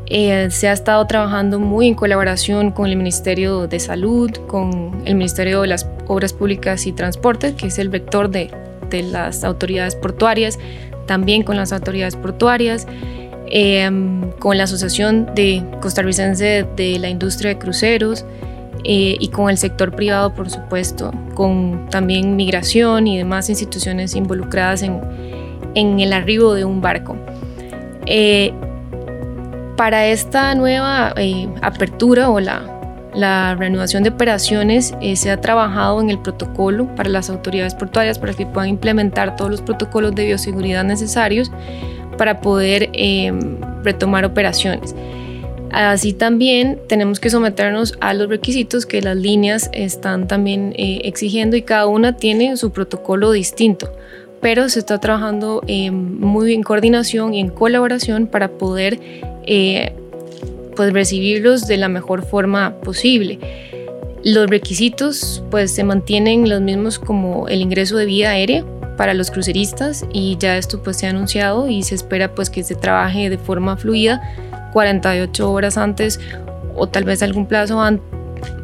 Eh, 0.07 0.49
se 0.50 0.69
ha 0.69 0.73
estado 0.73 1.05
trabajando 1.07 1.59
muy 1.59 1.88
en 1.88 1.95
colaboración 1.95 2.71
con 2.71 2.87
el 2.87 2.97
Ministerio 2.97 3.67
de 3.67 3.81
Salud, 3.81 4.31
con 4.47 5.03
el 5.05 5.17
Ministerio 5.17 5.62
de 5.62 5.67
las 5.67 5.87
Obras 6.07 6.33
Públicas 6.33 6.87
y 6.87 6.93
Transporte, 6.93 7.55
que 7.57 7.67
es 7.67 7.79
el 7.79 7.88
vector 7.88 8.31
de, 8.31 8.50
de 8.88 9.03
las 9.03 9.43
autoridades 9.43 9.97
portuarias, 9.97 10.59
también 11.07 11.43
con 11.43 11.57
las 11.57 11.73
autoridades 11.73 12.17
portuarias, 12.17 12.87
em, 13.50 14.31
con 14.38 14.57
la 14.57 14.65
Asociación 14.65 15.35
de 15.35 15.62
Costarricense 15.81 16.67
de 16.76 16.99
la 16.99 17.09
Industria 17.09 17.50
de 17.50 17.59
Cruceros 17.59 18.25
eh, 18.85 19.17
y 19.19 19.29
con 19.29 19.50
el 19.50 19.59
sector 19.59 19.95
privado, 19.95 20.35
por 20.35 20.50
supuesto, 20.50 21.12
con 21.35 21.88
también 21.91 22.37
migración 22.37 23.07
y 23.07 23.19
demás 23.19 23.49
instituciones 23.49 24.15
involucradas 24.15 24.83
en, 24.83 25.00
en 25.75 26.00
el 26.00 26.12
arribo 26.12 26.55
de 26.55 26.65
un 26.65 26.81
barco. 26.81 27.17
Eh, 28.07 28.53
para 29.76 30.07
esta 30.07 30.55
nueva 30.55 31.12
eh, 31.17 31.49
apertura 31.62 32.31
o 32.31 32.41
la 32.41 32.76
la 33.17 33.55
reanudación 33.55 34.03
de 34.03 34.11
operaciones 34.11 34.95
eh, 35.00 35.17
se 35.17 35.31
ha 35.31 35.41
trabajado 35.41 36.03
en 36.03 36.11
el 36.11 36.19
protocolo 36.19 36.87
para 36.95 37.09
las 37.09 37.31
autoridades 37.31 37.75
portuarias 37.75 38.19
para 38.19 38.35
que 38.35 38.45
puedan 38.45 38.69
implementar 38.69 39.37
todos 39.37 39.50
los 39.50 39.62
protocolos 39.62 40.15
de 40.15 40.26
bioseguridad 40.26 40.85
necesarios 40.85 41.50
para 42.17 42.41
poder 42.41 42.91
eh, 42.93 43.33
retomar 43.83 44.25
operaciones. 44.25 44.95
Así 45.71 46.13
también 46.13 46.79
tenemos 46.89 47.21
que 47.21 47.29
someternos 47.29 47.95
a 48.01 48.15
los 48.15 48.29
requisitos 48.29 48.87
que 48.87 49.03
las 49.03 49.17
líneas 49.17 49.69
están 49.73 50.29
también 50.29 50.73
eh, 50.77 51.01
exigiendo 51.05 51.57
y 51.57 51.63
cada 51.63 51.87
una 51.87 52.17
tiene 52.17 52.57
su 52.57 52.71
protocolo 52.71 53.33
distinto, 53.33 53.93
pero 54.41 54.69
se 54.69 54.79
está 54.79 55.01
trabajando 55.01 55.63
muy 55.91 56.55
en 56.55 56.63
coordinación 56.63 57.35
y 57.35 57.41
en 57.41 57.49
colaboración 57.49 58.27
para 58.27 58.49
poder 58.49 59.01
pues 60.77 60.93
recibirlos 60.93 61.67
de 61.67 61.77
la 61.79 61.89
mejor 61.89 62.25
forma 62.25 62.75
posible. 62.83 63.39
Los 64.23 64.49
requisitos 64.51 65.43
pues 65.51 65.73
se 65.73 65.85
mantienen 65.85 66.49
los 66.49 66.61
mismos 66.61 66.99
como 66.99 67.49
el 67.49 67.61
ingreso 67.61 67.97
de 67.97 68.07
vía 68.07 68.31
aérea 68.31 68.65
para 68.97 69.15
los 69.15 69.31
cruceristas 69.31 70.05
y 70.12 70.37
ya 70.38 70.57
esto 70.57 70.83
pues 70.83 70.97
se 70.97 71.07
ha 71.07 71.11
anunciado 71.11 71.69
y 71.69 71.83
se 71.83 71.95
espera 71.95 72.35
pues 72.35 72.50
que 72.50 72.62
se 72.65 72.75
trabaje 72.75 73.31
de 73.31 73.38
forma 73.38 73.76
fluida 73.76 74.23
48 74.73 75.50
horas 75.50 75.76
antes 75.79 76.21
o 76.75 76.87
tal 76.87 77.05
vez 77.05 77.23
algún 77.23 77.47
plazo 77.47 77.81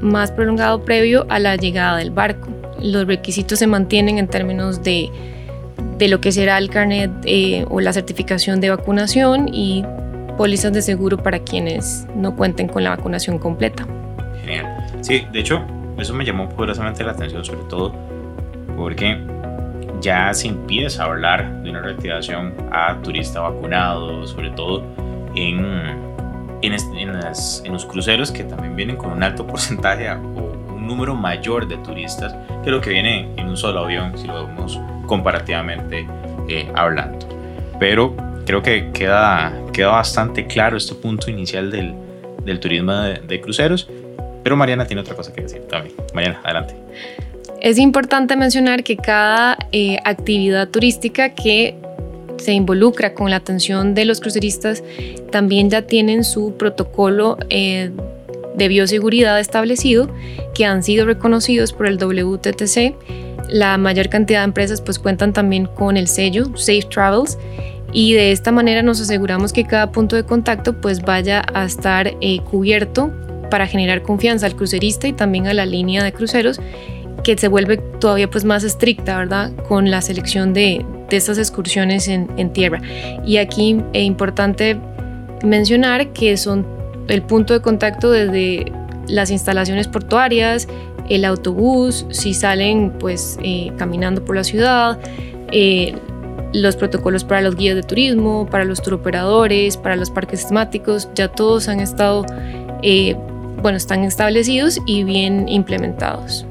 más 0.00 0.30
prolongado 0.30 0.84
previo 0.84 1.26
a 1.28 1.38
la 1.38 1.56
llegada 1.56 1.96
del 1.96 2.10
barco. 2.10 2.48
Los 2.80 3.06
requisitos 3.06 3.58
se 3.58 3.66
mantienen 3.66 4.18
en 4.18 4.28
términos 4.28 4.82
de, 4.82 5.08
de 5.98 6.08
lo 6.08 6.20
que 6.20 6.32
será 6.32 6.58
el 6.58 6.68
carnet 6.68 7.10
eh, 7.24 7.64
o 7.70 7.80
la 7.80 7.92
certificación 7.92 8.60
de 8.60 8.70
vacunación 8.70 9.48
y 9.52 9.84
pólizas 10.36 10.72
de 10.72 10.82
seguro 10.82 11.16
para 11.16 11.38
quienes 11.38 12.06
no 12.16 12.34
cuenten 12.36 12.68
con 12.68 12.84
la 12.84 12.90
vacunación 12.90 13.38
completa. 13.38 13.86
Genial. 14.44 14.66
Sí, 15.00 15.26
de 15.32 15.40
hecho, 15.40 15.64
eso 15.98 16.14
me 16.14 16.24
llamó 16.24 16.48
poderosamente 16.48 17.04
la 17.04 17.12
atención, 17.12 17.44
sobre 17.44 17.62
todo 17.68 17.94
porque 18.76 19.18
ya 20.02 20.34
se 20.34 20.48
empieza 20.48 21.04
a 21.04 21.06
hablar 21.06 21.62
de 21.62 21.70
una 21.70 21.80
reactivación 21.80 22.54
a 22.70 23.00
turistas 23.00 23.42
vacunados, 23.42 24.30
sobre 24.30 24.50
todo 24.50 24.84
en, 25.34 25.64
en, 26.60 26.74
en, 26.74 27.72
los 27.72 27.86
cruceros 27.86 28.30
que 28.30 28.44
también 28.44 28.76
vienen 28.76 28.96
con 28.96 29.12
un 29.12 29.22
alto 29.22 29.46
porcentaje 29.46 30.10
o 30.10 30.14
un 30.74 30.86
número 30.86 31.14
mayor 31.14 31.66
de 31.66 31.76
turistas 31.78 32.34
que 32.62 32.70
lo 32.70 32.80
que 32.80 32.90
viene 32.90 33.28
en 33.36 33.48
un 33.48 33.56
solo 33.56 33.84
avión, 33.84 34.18
si 34.18 34.26
lo 34.26 34.46
vemos 34.46 34.78
comparativamente 35.06 36.06
eh, 36.48 36.70
hablando. 36.74 37.26
Pero 37.78 38.14
creo 38.44 38.62
que 38.62 38.90
queda, 38.92 39.52
queda 39.72 39.88
bastante 39.88 40.46
claro 40.46 40.76
este 40.76 40.94
punto 40.94 41.30
inicial 41.30 41.70
del, 41.70 41.94
del 42.44 42.60
turismo 42.60 42.92
de, 42.92 43.40
cruceros. 43.40 43.88
Pero 44.42 44.56
Mariana 44.56 44.86
tiene 44.86 45.02
otra 45.02 45.14
cosa 45.14 45.32
que 45.32 45.42
decir 45.42 45.62
también. 45.68 45.94
Mariana, 46.14 46.40
adelante. 46.42 46.74
Es 47.62 47.78
importante 47.78 48.34
mencionar 48.34 48.82
que 48.82 48.96
cada 48.96 49.56
eh, 49.70 49.96
actividad 50.04 50.68
turística 50.68 51.28
que 51.28 51.76
se 52.36 52.54
involucra 52.54 53.14
con 53.14 53.30
la 53.30 53.36
atención 53.36 53.94
de 53.94 54.04
los 54.04 54.20
cruceristas 54.20 54.82
también 55.30 55.70
ya 55.70 55.82
tienen 55.82 56.24
su 56.24 56.56
protocolo 56.56 57.38
eh, 57.50 57.92
de 58.56 58.66
bioseguridad 58.66 59.38
establecido 59.38 60.12
que 60.54 60.64
han 60.64 60.82
sido 60.82 61.06
reconocidos 61.06 61.72
por 61.72 61.86
el 61.86 61.98
WTTC. 61.98 62.96
La 63.48 63.78
mayor 63.78 64.08
cantidad 64.08 64.40
de 64.40 64.46
empresas 64.46 64.80
pues 64.80 64.98
cuentan 64.98 65.32
también 65.32 65.66
con 65.66 65.96
el 65.96 66.08
sello 66.08 66.46
Safe 66.56 66.88
Travels 66.90 67.38
y 67.92 68.14
de 68.14 68.32
esta 68.32 68.50
manera 68.50 68.82
nos 68.82 69.00
aseguramos 69.00 69.52
que 69.52 69.62
cada 69.62 69.92
punto 69.92 70.16
de 70.16 70.24
contacto 70.24 70.80
pues 70.80 71.00
vaya 71.02 71.44
a 71.54 71.64
estar 71.64 72.12
eh, 72.20 72.40
cubierto 72.40 73.12
para 73.52 73.68
generar 73.68 74.02
confianza 74.02 74.46
al 74.46 74.56
crucerista 74.56 75.06
y 75.06 75.12
también 75.12 75.46
a 75.46 75.54
la 75.54 75.64
línea 75.64 76.02
de 76.02 76.12
cruceros 76.12 76.58
que 77.24 77.36
se 77.36 77.48
vuelve 77.48 77.76
todavía 77.76 78.28
pues 78.28 78.44
más 78.44 78.64
estricta, 78.64 79.18
¿verdad? 79.18 79.52
Con 79.68 79.90
la 79.90 80.02
selección 80.02 80.52
de, 80.52 80.84
de 81.08 81.16
estas 81.16 81.38
excursiones 81.38 82.08
en, 82.08 82.28
en, 82.36 82.52
tierra. 82.52 82.80
Y 83.24 83.36
aquí 83.36 83.80
es 83.92 84.02
importante 84.02 84.78
mencionar 85.44 86.12
que 86.12 86.36
son 86.36 86.66
el 87.08 87.22
punto 87.22 87.54
de 87.54 87.60
contacto 87.60 88.10
desde 88.10 88.72
las 89.08 89.30
instalaciones 89.30 89.88
portuarias, 89.88 90.68
el 91.08 91.24
autobús, 91.24 92.06
si 92.10 92.34
salen 92.34 92.92
pues 92.98 93.38
eh, 93.42 93.72
caminando 93.76 94.24
por 94.24 94.36
la 94.36 94.44
ciudad, 94.44 94.98
eh, 95.50 95.94
los 96.52 96.76
protocolos 96.76 97.24
para 97.24 97.40
los 97.40 97.56
guías 97.56 97.74
de 97.74 97.82
turismo, 97.82 98.46
para 98.50 98.64
los 98.64 98.82
turoperadores, 98.82 99.76
para 99.76 99.96
los 99.96 100.10
parques 100.10 100.46
temáticos, 100.46 101.08
ya 101.14 101.28
todos 101.28 101.68
han 101.68 101.80
estado, 101.80 102.24
eh, 102.82 103.16
bueno, 103.62 103.76
están 103.76 104.04
establecidos 104.04 104.78
y 104.86 105.04
bien 105.04 105.48
implementados. 105.48 106.46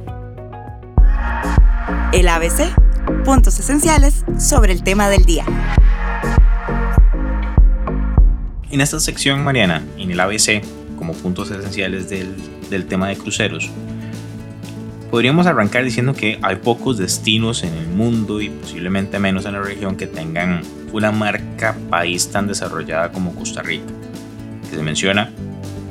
El 2.14 2.28
ABC, 2.28 2.76
puntos 3.24 3.58
esenciales 3.58 4.26
sobre 4.38 4.74
el 4.74 4.84
tema 4.84 5.08
del 5.10 5.24
día. 5.24 5.46
En 8.70 8.82
esta 8.82 9.00
sección, 9.00 9.46
Mariana, 9.46 9.82
en 9.98 10.12
el 10.12 10.20
ABC, 10.20 10.62
como 10.98 11.14
puntos 11.14 11.52
esenciales 11.52 12.10
del, 12.10 12.36
del 12.70 12.86
tema 12.86 13.08
de 13.08 13.16
cruceros, 13.16 13.70
podríamos 15.10 15.48
arrancar 15.48 15.86
diciendo 15.86 16.14
que 16.14 16.38
hay 16.42 16.58
pocos 16.58 16.98
destinos 16.98 17.64
en 17.64 17.74
el 17.76 17.88
mundo 17.88 18.42
y 18.42 18.50
posiblemente 18.50 19.18
menos 19.18 19.46
en 19.46 19.54
la 19.54 19.62
región 19.62 19.96
que 19.96 20.08
tengan 20.08 20.64
una 20.92 21.14
marca 21.14 21.78
país 21.90 22.30
tan 22.30 22.46
desarrollada 22.46 23.14
como 23.14 23.34
Costa 23.34 23.62
Rica, 23.62 23.94
que 24.70 24.76
se 24.76 24.84
menciona 24.84 25.32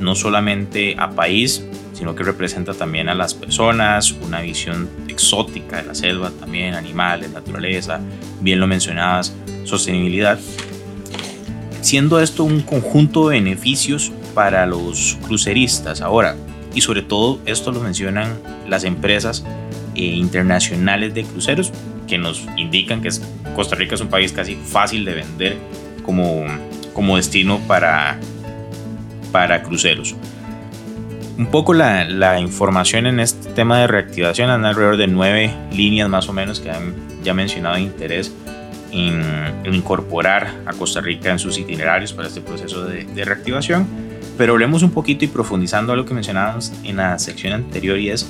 no 0.00 0.14
solamente 0.14 0.96
a 0.98 1.12
país, 1.12 1.64
sino 2.00 2.14
que 2.14 2.23
representa 2.23 2.73
también 2.73 3.11
a 3.11 3.14
las 3.14 3.35
personas, 3.35 4.12
una 4.12 4.40
visión 4.40 4.88
exótica 5.07 5.83
de 5.83 5.88
la 5.88 5.95
selva, 5.95 6.30
también 6.40 6.73
animales, 6.73 7.30
naturaleza, 7.30 8.00
bien 8.40 8.59
lo 8.59 8.66
mencionabas, 8.66 9.35
sostenibilidad, 9.64 10.40
siendo 11.83 12.19
esto 12.19 12.45
un 12.45 12.62
conjunto 12.62 13.28
de 13.28 13.37
beneficios 13.37 14.12
para 14.33 14.64
los 14.64 15.19
cruceristas. 15.26 16.00
Ahora, 16.00 16.37
y 16.75 16.80
sobre 16.80 17.02
todo 17.02 17.38
esto 17.45 17.71
lo 17.71 17.80
mencionan 17.80 18.33
las 18.66 18.85
empresas 18.85 19.45
eh, 19.95 20.00
internacionales 20.00 21.12
de 21.12 21.25
cruceros 21.25 21.71
que 22.09 22.16
nos 22.16 22.47
indican 22.57 23.02
que 23.02 23.11
Costa 23.54 23.76
Rica 23.76 23.97
es 23.97 24.00
un 24.00 24.09
país 24.09 24.33
casi 24.33 24.54
fácil 24.54 25.04
de 25.04 25.16
vender 25.16 25.59
como, 26.02 26.47
como 26.95 27.19
destino 27.19 27.61
para, 27.69 28.19
para 29.33 29.62
cruceros. 29.62 30.16
Un 31.40 31.47
poco 31.47 31.73
la, 31.73 32.04
la, 32.04 32.38
información 32.38 33.06
en 33.06 33.18
este 33.18 33.50
tema 33.52 33.80
de 33.80 33.87
reactivación, 33.87 34.50
han 34.50 34.66
alrededor 34.66 34.99
de 34.99 35.06
nueve 35.06 35.50
líneas 35.73 36.06
más 36.11 36.28
o 36.28 36.35
menos 36.35 36.61
que 36.61 36.70
han 36.70 36.94
ya 37.25 37.32
mencionado 37.32 37.78
interés 37.78 38.30
en, 38.92 39.25
incorporar 39.64 40.52
a 40.66 40.75
Costa 40.75 41.00
Rica 41.00 41.30
en 41.30 41.38
sus 41.38 41.56
itinerarios 41.56 42.12
para 42.12 42.28
este 42.28 42.42
proceso 42.42 42.85
de, 42.85 43.04
de 43.04 43.25
reactivación 43.25 43.87
pero 44.37 44.52
hablemos 44.52 44.82
un 44.82 44.90
poquito 44.90 45.25
y 45.25 45.28
profundizando 45.28 45.94
a 45.94 45.97
lo 45.97 46.04
que 46.04 46.12
mencionábamos 46.12 46.73
en 46.85 46.97
la 46.97 47.18
sección 47.18 47.54
anterior 47.54 47.99
y 47.99 48.11
es 48.11 48.26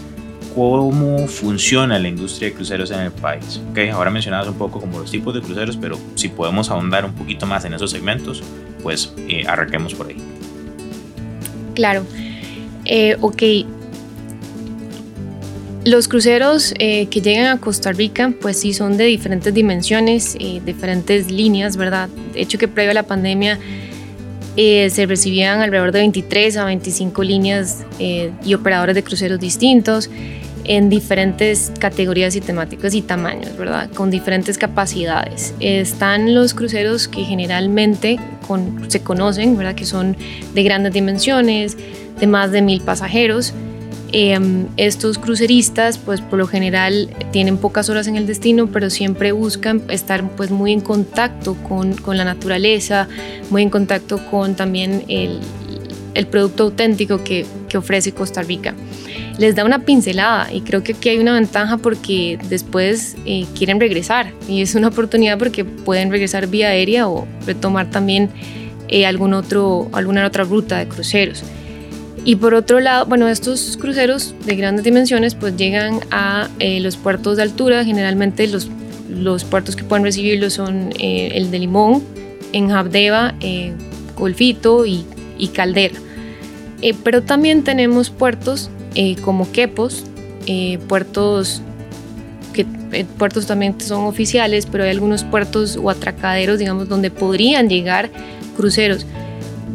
cómo 0.55 1.27
funciona 1.27 1.99
la 1.99 2.07
industria 2.07 2.49
de 2.49 2.55
cruceros 2.55 2.91
en 2.93 3.01
el 3.01 3.13
país. 3.13 3.61
Okay, 3.71 3.89
ahora 3.89 4.11
mencionabas 4.11 4.47
un 4.49 4.55
poco 4.55 4.81
como 4.81 5.01
los 5.01 5.11
tipos 5.11 5.35
de 5.35 5.41
cruceros, 5.41 5.77
pero 5.77 5.99
si 6.15 6.29
podemos 6.29 6.71
ahondar 6.71 7.05
un 7.05 7.13
poquito 7.13 7.47
más 7.47 7.65
en 7.65 7.75
esos 7.75 7.91
segmentos, 7.91 8.43
pues 8.83 9.15
eh, 9.19 9.45
arranquemos 9.47 9.95
por 9.95 10.09
ahí. 10.09 10.17
Claro. 11.75 12.05
Eh, 12.93 13.17
ok. 13.21 13.43
Los 15.85 16.09
cruceros 16.09 16.75
eh, 16.79 17.07
que 17.07 17.23
llegan 17.23 17.47
a 17.47 17.61
Costa 17.61 17.93
Rica, 17.93 18.35
pues 18.41 18.59
sí 18.59 18.75
son 18.75 18.97
de 18.97 19.05
diferentes 19.05 19.55
dimensiones, 19.55 20.37
eh, 20.39 20.61
diferentes 20.67 21.31
líneas, 21.31 21.77
¿verdad? 21.77 22.09
De 22.35 22.43
hecho 22.43 22.59
que 22.59 22.69
previo 22.69 22.91
a 22.91 22.95
la 22.95 23.05
pandemia 23.05 23.59
eh, 24.57 24.91
se 24.91 25.07
recibían 25.07 25.61
alrededor 25.61 25.93
de 25.93 26.01
23 26.01 26.57
a 26.57 26.65
25 26.65 27.23
líneas 27.23 27.87
eh, 28.01 28.33
y 28.45 28.55
operadores 28.55 28.97
de 28.97 29.05
cruceros 29.05 29.39
distintos 29.39 30.11
en 30.65 30.91
diferentes 30.91 31.73
categorías 31.79 32.35
y 32.37 32.41
temáticas 32.41 32.93
y 32.95 33.03
tamaños, 33.03 33.57
¿verdad? 33.57 33.89
Con 33.91 34.11
diferentes 34.11 34.59
capacidades. 34.59 35.55
están 35.61 36.35
los 36.35 36.55
cruceros 36.55 37.09
que 37.09 37.25
generalmente 37.25 38.19
se 38.89 39.01
conocen, 39.01 39.57
¿verdad? 39.57 39.75
Que 39.75 39.87
son 39.87 40.17
de 40.55 40.63
grandes 40.63 40.93
dimensiones, 40.93 41.77
de 42.21 42.27
más 42.27 42.53
de 42.53 42.63
mil 42.63 42.81
pasajeros 42.81 43.55
Em, 44.13 44.67
estos 44.77 45.19
cruceristas, 45.19 45.97
pues 45.99 46.21
por 46.21 46.39
lo 46.39 46.49
general 46.49 47.09
tienen 47.31 47.59
pocas 47.59 47.89
horas 47.91 48.09
en 48.09 48.17
el 48.17 48.27
destino, 48.27 48.67
pero 48.67 48.91
siempre 48.91 49.31
buscan 49.31 49.83
estar 49.89 50.29
pues 50.31 50.51
muy 50.51 50.73
en 50.73 50.81
contacto 50.81 51.55
con, 51.55 51.95
con 51.95 52.17
la 52.17 52.25
naturaleza, 52.25 53.07
muy 53.51 53.63
en 53.63 53.71
contacto 53.71 54.19
con 54.29 54.57
también 54.57 55.05
el, 55.07 55.39
el 56.15 56.27
producto 56.27 56.65
auténtico 56.65 57.23
que, 57.23 57.47
que, 57.69 57.79
ofrece 57.79 58.11
Costa 58.11 58.43
Rica. 58.43 58.75
Les 59.39 59.55
da 59.55 59.65
una 59.65 59.85
pincelada 59.85 60.53
y 60.53 60.63
creo 60.63 60.83
que 60.83 60.95
aquí 60.95 61.11
hay 61.11 61.21
una 61.21 61.35
ventaja 61.35 61.77
porque 61.77 62.37
después 62.49 63.17
eh, 63.27 63.47
quieren 63.57 63.79
regresar 63.79 64.33
y 64.49 64.61
es 64.61 64.75
una 64.75 64.89
oportunidad 64.89 65.39
porque 65.39 65.65
pueden 65.65 66.11
regresar 66.11 66.49
vía 66.49 66.71
aérea 66.71 67.07
o 67.07 67.29
retomar 67.47 67.91
también 67.91 68.29
eh, 68.89 69.07
algún 69.07 69.35
otro, 69.35 69.89
alguna 69.93 70.27
otra 70.27 70.43
ruta 70.43 70.79
de 70.79 70.89
cruceros. 70.89 71.45
Y 72.25 72.37
por 72.37 72.55
otro 72.55 72.81
lado, 72.81 73.07
bueno, 73.07 73.29
estos 73.29 73.77
cruceros 73.79 74.35
de 74.45 74.55
grandes 74.57 74.85
dimensiones 74.85 75.35
pues 75.35 75.57
llegan 75.57 76.01
a 76.11 76.49
eh, 76.59 76.81
los 76.81 76.97
puertos 76.97 77.37
de 77.37 77.43
altura, 77.43 77.85
generalmente 77.85 78.47
los, 78.47 78.69
los 79.09 79.45
puertos 79.45 79.75
que 79.75 79.85
pueden 79.85 80.05
recibirlos 80.05 80.55
son 80.55 80.93
eh, 80.99 81.31
el 81.35 81.51
de 81.51 81.59
Limón, 81.61 82.03
en 82.53 82.69
Jabdeva, 82.69 83.35
eh, 83.41 83.73
Golfito 84.17 84.85
y, 84.85 85.07
y 85.39 85.49
Caldera. 85.49 85.95
pero 87.05 87.23
también 87.23 87.65
tenemos 87.65 88.11
puertos 88.11 88.71
como 89.23 89.51
Quepos, 89.51 90.05
puertos 90.89 91.63
que 92.53 92.67
puertos 93.19 93.47
también 93.47 93.81
son 93.81 94.05
oficiales, 94.05 94.67
pero 94.67 94.85
hay 94.85 94.91
algunos 94.91 95.25
puertos 95.25 95.79
o 95.81 95.89
atracaderos, 95.89 96.59
digamos, 96.59 96.89
donde 96.89 97.11
podrían 97.11 97.69
llegar 97.69 98.11
cruceros 98.57 99.07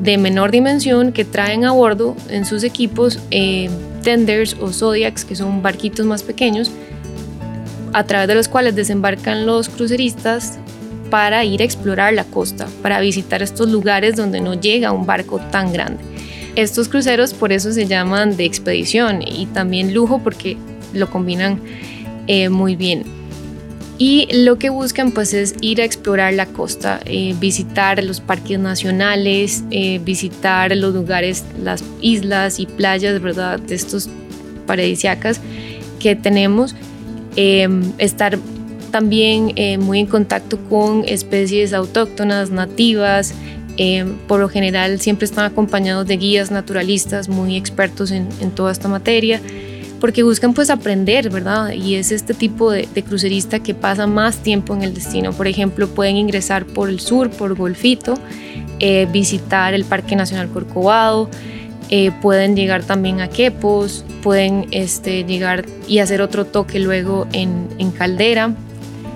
de 0.02 0.18
menor 0.18 0.52
dimensión 0.52 1.12
que 1.12 1.26
traen 1.26 1.66
a 1.66 1.72
bordo 1.72 2.16
en 2.30 2.46
sus 2.46 2.64
equipos 2.64 3.20
eh, 3.32 3.70
tenders 4.04 4.56
o 4.60 4.72
zodiacs, 4.72 5.26
que 5.26 5.36
son 5.36 5.62
barquitos 5.62 6.06
más 6.06 6.24
pequeños, 6.24 6.72
a 7.94 8.04
través 8.04 8.28
de 8.28 8.36
los 8.36 8.48
cuales 8.48 8.76
desembarcan 8.76 9.46
los 9.46 9.70
cruceristas 9.70 10.60
para 11.10 11.46
ir 11.46 11.62
a 11.62 11.64
explorar 11.64 12.14
la 12.14 12.26
costa, 12.26 12.68
para 12.82 13.00
visitar 13.00 13.42
estos 13.42 13.70
lugares 13.70 14.16
donde 14.16 14.42
no 14.42 14.54
llega 14.54 14.92
un 14.92 15.06
barco 15.06 15.40
tan 15.52 15.72
grande. 15.72 16.04
Estos 16.56 16.88
cruceros 16.88 17.34
por 17.34 17.52
eso 17.52 17.72
se 17.72 17.86
llaman 17.86 18.38
de 18.38 18.46
expedición 18.46 19.22
y 19.22 19.46
también 19.48 19.94
lujo 19.94 20.20
porque 20.20 20.58
lo 20.94 21.10
combinan 21.10 21.60
eh, 22.28 22.50
muy 22.50 22.76
bien 22.76 23.04
y 23.98 24.28
lo 24.44 24.58
que 24.58 24.70
buscan 24.70 25.12
pues 25.12 25.34
es 25.34 25.56
ir 25.62 25.82
a 25.82 25.86
explorar 25.86 26.34
la 26.34 26.48
costa, 26.48 27.00
eh, 27.06 27.34
visitar 27.40 28.04
los 28.04 28.20
parques 28.20 28.60
nacionales, 28.60 29.64
eh, 29.72 30.02
visitar 30.04 30.76
los 30.76 30.94
lugares, 30.94 31.46
las 31.62 31.84
islas 32.02 32.60
y 32.60 32.66
playas, 32.66 33.22
¿verdad? 33.22 33.60
De 33.60 33.76
estos 33.76 34.10
paradisiacas 34.68 35.40
que 36.00 36.16
tenemos, 36.16 36.76
em, 37.38 37.94
estar 37.98 38.38
también 38.92 39.54
eh, 39.56 39.78
muy 39.78 40.00
en 40.00 40.08
contacto 40.08 40.58
con 40.70 41.04
especies 41.08 41.74
autóctonas, 41.74 42.50
nativas, 42.50 43.34
em, 43.78 44.16
por 44.28 44.42
lo 44.42 44.50
general 44.50 45.00
siempre 45.00 45.26
están 45.26 45.46
acompañados 45.46 46.06
de 46.06 46.18
guías 46.18 46.52
naturalistas 46.52 47.30
muy 47.30 47.56
expertos 47.56 48.12
en, 48.12 48.28
en 48.42 48.52
toda 48.52 48.74
esta 48.74 48.90
materia 48.90 49.42
porque 50.06 50.22
buscan 50.22 50.54
pues 50.54 50.70
aprender, 50.70 51.32
¿verdad? 51.32 51.72
Y 51.72 51.96
es 51.96 52.12
este 52.12 52.36
tipo 52.36 52.70
de, 52.70 52.86
crucerista 53.04 53.58
que 53.58 53.74
pasa 53.74 54.06
más 54.06 54.38
tiempo 54.38 54.76
en 54.76 54.84
el 54.84 54.94
destino. 54.94 55.34
Por 55.34 55.48
ejemplo, 55.48 55.88
pueden 55.88 56.16
ingresar 56.16 56.64
por 56.68 56.90
el 56.90 57.00
sur, 57.00 57.32
por 57.32 57.56
Golfito, 57.56 58.14
eh, 58.80 59.08
visitar 59.12 59.74
el 59.74 59.84
Parque 59.84 60.16
Nacional 60.16 60.50
Corcovado, 60.50 61.28
eh, 61.90 62.12
pueden 62.22 62.56
llegar 62.56 62.84
también 62.84 63.20
a 63.20 63.30
Quepos, 63.30 64.06
pueden 64.22 64.68
este, 64.70 65.24
llegar 65.24 65.66
y 65.88 65.98
hacer 65.98 66.22
otro 66.22 66.46
toque 66.46 66.80
luego 66.80 67.26
en, 67.34 67.68
Caldera 67.98 68.54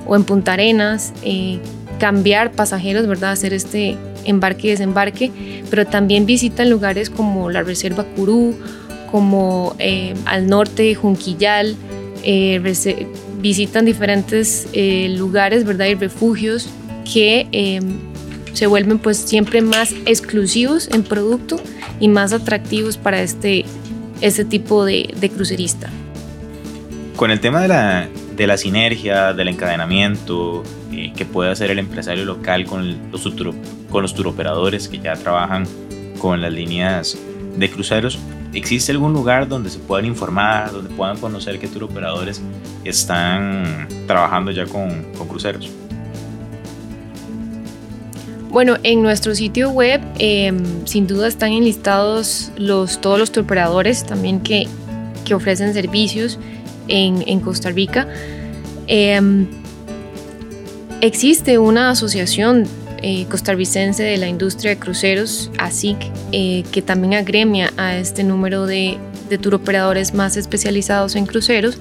o 0.08 0.16
en 0.16 0.24
Punta 0.24 0.54
Arenas, 0.54 1.14
eh, 1.22 1.60
cambiar 2.00 2.54
pasajeros, 2.54 3.06
¿verdad? 3.06 3.34
Hacer 3.34 3.54
este, 3.54 3.96
embarque 4.26 4.66
y 4.66 4.72
desembarque, 4.72 5.32
pero 5.70 5.86
también 5.86 6.26
visitan 6.26 6.68
lugares 6.68 7.12
como 7.12 7.52
la 7.52 7.62
Reserva 7.62 8.06
Curú, 8.16 8.56
como 9.12 9.76
eh, 9.80 10.14
al 10.26 10.48
norte 10.48 10.94
Junquillal, 10.96 11.76
eh, 12.24 13.08
visitan 13.40 13.86
diferentes 13.86 14.68
eh, 14.74 15.14
lugares, 15.18 15.64
¿verdad? 15.64 15.88
Y 15.88 15.96
refugios 15.96 16.70
que 17.12 17.48
em, 17.52 17.98
se 18.54 18.68
vuelven 18.68 19.00
pues 19.00 19.18
siempre 19.18 19.62
más 19.62 19.94
exclusivos 20.06 20.90
en 20.92 21.04
producto 21.04 21.60
y 22.00 22.08
más 22.08 22.34
atractivos 22.34 22.98
para 22.98 23.22
este, 23.22 23.66
este 24.22 24.46
tipo 24.46 24.86
de, 24.86 25.14
de 25.20 25.30
crucerista. 25.30 25.90
Con 27.16 27.32
el 27.32 27.40
tema 27.40 27.62
de 27.62 27.68
la, 27.68 28.10
de 28.36 28.48
la 28.48 28.58
sinergia, 28.58 29.34
del 29.34 29.50
encadenamiento 29.50 30.64
eh, 30.92 31.12
que 31.16 31.26
puede 31.26 31.52
hacer 31.52 31.72
el 31.72 31.80
empresario 31.80 32.26
local 32.26 32.66
con 32.66 33.12
los, 33.12 33.28
con 33.90 34.02
los 34.02 34.16
turoperadores 34.16 34.88
que 34.88 35.00
ya 35.00 35.14
trabajan 35.16 35.66
con 36.20 36.42
las 36.42 36.52
líneas 36.52 37.18
de 37.58 37.70
cruceros, 37.70 38.18
¿existe 38.54 38.92
algún 38.92 39.14
lugar 39.14 39.48
donde 39.48 39.70
se 39.70 39.80
puedan 39.80 40.06
informar, 40.06 40.72
donde 40.72 40.94
puedan 40.94 41.18
conocer 41.18 41.60
qué 41.60 41.68
turoperadores 41.68 42.42
están 42.84 43.88
trabajando 44.08 44.52
ya 44.52 44.66
con, 44.66 45.04
con 45.18 45.28
cruceros? 45.28 45.70
Bueno, 48.50 48.78
en 48.82 49.04
nuestro 49.04 49.36
sitio 49.36 49.70
web 49.70 50.02
em, 50.18 50.86
sin 50.86 51.06
duda 51.06 51.28
están 51.28 51.52
enlistados 51.52 52.52
los, 52.58 53.00
todos 53.00 53.20
los 53.20 53.38
operadores 53.38 54.04
también 54.06 54.40
que, 54.40 54.68
que 55.24 55.36
ofrecen 55.36 55.74
servicios 55.74 56.40
en, 56.88 57.24
en 57.28 57.42
Costa 57.42 57.70
Rica. 57.70 58.08
Em, 58.88 59.46
existe 61.02 61.60
una 61.60 61.92
asociación 61.92 62.66
eh, 63.02 63.26
costarricense 63.30 64.04
de 64.04 64.18
la 64.18 64.28
industria 64.28 64.72
de 64.72 64.80
cruceros, 64.80 65.52
ASIC, 65.58 65.98
eh, 66.32 66.64
que 66.72 66.82
también 66.82 67.14
agremia 67.14 67.72
a 67.78 67.98
este 67.98 68.24
número 68.24 68.66
de, 68.66 68.98
de 69.30 69.38
turoperadores 69.38 70.14
más 70.14 70.38
especializados 70.38 71.16
en 71.16 71.26
cruceros. 71.26 71.78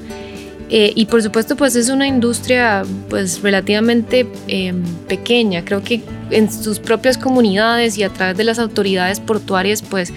Eh, 0.70 0.92
y 0.94 1.06
por 1.06 1.22
supuesto, 1.22 1.56
pues 1.56 1.76
es 1.76 1.88
una 1.88 2.06
industria 2.06 2.84
pues 3.08 3.40
relativamente 3.42 4.26
em, 4.48 4.82
pequeña. 5.08 5.64
Creo 5.64 5.82
que 5.82 6.02
en 6.30 6.52
sus 6.52 6.78
propias 6.78 7.16
comunidades 7.16 7.96
y 7.96 8.02
a 8.02 8.10
través 8.10 8.36
de 8.36 8.44
las 8.44 8.58
autoridades 8.58 9.18
portuarias, 9.20 9.82
pues 9.82 10.12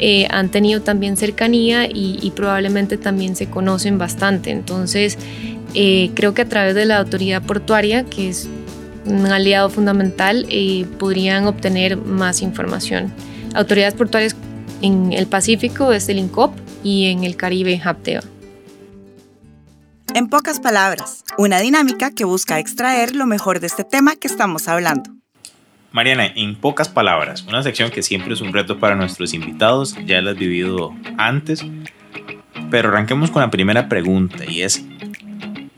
eh, 0.00 0.26
han 0.30 0.50
tenido 0.50 0.82
también 0.82 1.16
cercanía 1.16 1.86
y, 1.86 2.32
probablemente 2.34 2.96
también 2.96 3.36
se 3.36 3.46
conocen 3.46 3.98
bastante. 3.98 4.50
Entonces, 4.50 5.16
creo 5.72 6.34
que 6.34 6.42
a 6.42 6.48
través 6.48 6.74
de 6.74 6.84
la 6.84 6.98
autoridad 6.98 7.42
portuaria, 7.42 8.04
que 8.04 8.28
es 8.28 8.48
un 9.04 9.26
aliado 9.26 9.70
fundamental, 9.70 10.46
podrían 10.98 11.46
obtener 11.46 11.96
más 11.96 12.42
información. 12.42 13.12
Autoridades 13.54 13.94
portuarias 13.94 14.36
en 14.80 15.12
el 15.12 15.26
Pacífico 15.26 15.92
es 15.92 16.08
el 16.08 16.18
INCOP 16.18 16.54
y 16.82 17.06
en 17.06 17.24
el 17.24 17.36
Caribe 17.36 17.80
HAPTEA. 17.82 18.22
En 20.14 20.28
pocas 20.28 20.60
palabras, 20.60 21.24
una 21.38 21.60
dinámica 21.60 22.10
que 22.10 22.24
busca 22.24 22.58
extraer 22.58 23.16
lo 23.16 23.26
mejor 23.26 23.60
de 23.60 23.66
este 23.66 23.84
tema 23.84 24.16
que 24.16 24.28
estamos 24.28 24.68
hablando. 24.68 25.10
Mariana, 25.92 26.26
en 26.26 26.54
pocas 26.56 26.88
palabras, 26.88 27.42
una 27.42 27.62
sección 27.62 27.90
que 27.90 28.02
siempre 28.02 28.34
es 28.34 28.40
un 28.40 28.52
reto 28.52 28.78
para 28.78 28.94
nuestros 28.94 29.34
invitados, 29.34 29.94
ya 30.06 30.20
la 30.22 30.32
has 30.32 30.38
vivido 30.38 30.94
antes, 31.18 31.64
pero 32.70 32.88
arranquemos 32.88 33.30
con 33.30 33.42
la 33.42 33.50
primera 33.50 33.88
pregunta 33.88 34.44
y 34.46 34.62
es, 34.62 34.84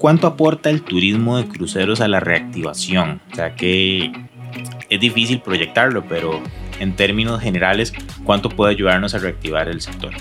¿cuánto 0.04 0.26
aporta 0.26 0.68
el 0.68 0.82
turismo 0.82 1.38
de 1.38 1.48
cruceros 1.48 2.02
a 2.02 2.08
la 2.08 2.20
reactivación? 2.20 3.22
O 3.32 3.36
sea 3.36 3.54
que 3.54 4.12
es 4.90 5.00
difícil 5.00 5.40
proyectarlo, 5.40 6.04
pero 6.06 6.42
en 6.78 6.94
términos 6.94 7.40
generales, 7.40 7.94
¿cuánto 8.22 8.50
puede 8.50 8.72
ayudarnos 8.72 9.14
a 9.14 9.18
reactivar 9.18 9.66
el 9.66 9.80
sector? 9.80 10.12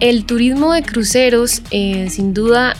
El 0.00 0.26
turismo 0.26 0.74
de 0.74 0.82
cruceros, 0.82 1.62
eh, 1.70 2.10
sin 2.10 2.34
duda, 2.34 2.74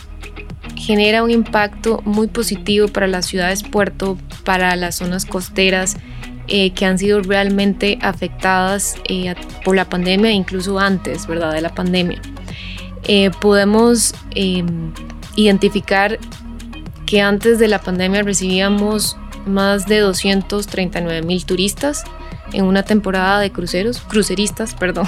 genera 0.75 1.23
un 1.23 1.31
impacto 1.31 2.03
muy 2.05 2.27
positivo 2.27 2.89
para 2.89 3.07
las 3.07 3.25
ciudades 3.25 3.63
puerto, 3.63 4.15
para 4.43 4.75
las 4.75 4.97
zonas 4.97 5.25
costeras 5.25 5.97
eh, 6.47 6.69
que 6.73 6.85
han 6.85 6.99
sido 6.99 7.23
realmente 7.23 7.97
afectadas 8.03 8.97
eh, 9.09 9.33
por 9.63 9.75
la 9.75 9.89
pandemia, 9.89 10.29
incluso 10.29 10.77
antes, 10.77 11.25
¿verdad?, 11.25 11.53
de 11.53 11.61
la 11.61 11.73
pandemia. 11.73 12.21
Eh, 13.07 13.31
podemos 13.39 14.13
em, 14.35 14.91
identificar 15.35 16.19
que 17.05 17.21
antes 17.21 17.59
de 17.59 17.67
la 17.67 17.79
pandemia 17.79 18.23
recibíamos 18.23 19.17
más 19.45 19.85
de 19.85 19.99
239 19.99 21.21
mil 21.21 21.45
turistas 21.45 22.03
en 22.51 22.65
una 22.65 22.83
temporada 22.83 23.39
de 23.39 23.51
cruceros, 23.51 23.99
cruceristas, 24.01 24.73
perdón, 24.73 25.07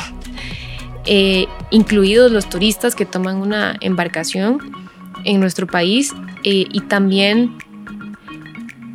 incluidos 1.71 2.31
los 2.31 2.49
turistas 2.49 2.95
que 2.95 3.05
toman 3.05 3.37
una 3.37 3.77
embarcación 3.81 4.59
en 5.23 5.39
nuestro 5.39 5.67
país 5.67 6.13
eh, 6.43 6.65
y 6.71 6.81
también 6.81 7.57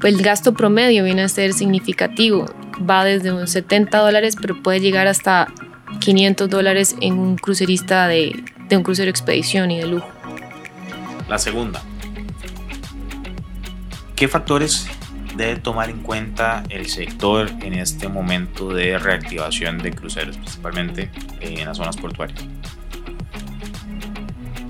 pues, 0.01 0.15
el 0.15 0.23
gasto 0.23 0.55
promedio 0.55 1.05
viene 1.05 1.23
a 1.23 1.29
ser 1.29 1.53
significativo. 1.53 2.47
Va 2.89 3.05
desde 3.05 3.33
unos 3.33 3.51
70 3.51 3.99
dólares, 3.99 4.37
pero 4.41 4.61
puede 4.63 4.81
llegar 4.81 5.07
hasta 5.07 5.49
500 6.01 6.49
dólares 6.49 6.97
en 7.01 7.19
un 7.19 7.37
crucerista 7.37 8.09
de, 8.09 8.43
de 8.69 8.77
un 8.77 8.83
crucero 8.83 9.11
expedición 9.11 9.71
y 9.71 9.79
de 9.79 9.87
lujo. 9.87 10.09
La 11.29 11.39
segunda. 11.39 11.83
¿Qué 14.17 14.29
factores 14.29 14.87
debe 15.37 15.57
tomar 15.57 15.91
en 15.91 16.03
cuenta 16.03 16.63
el 16.69 16.89
sector 16.89 17.51
en 17.63 17.75
este 17.75 18.09
momento 18.09 18.69
de 18.69 18.99
reactivación 18.99 19.79
de 19.79 19.93
cruceros, 19.93 20.37
principalmente 20.37 21.11
en 21.41 21.67
las 21.67 21.79
zonas 21.79 21.97
portuarias? 21.97 22.45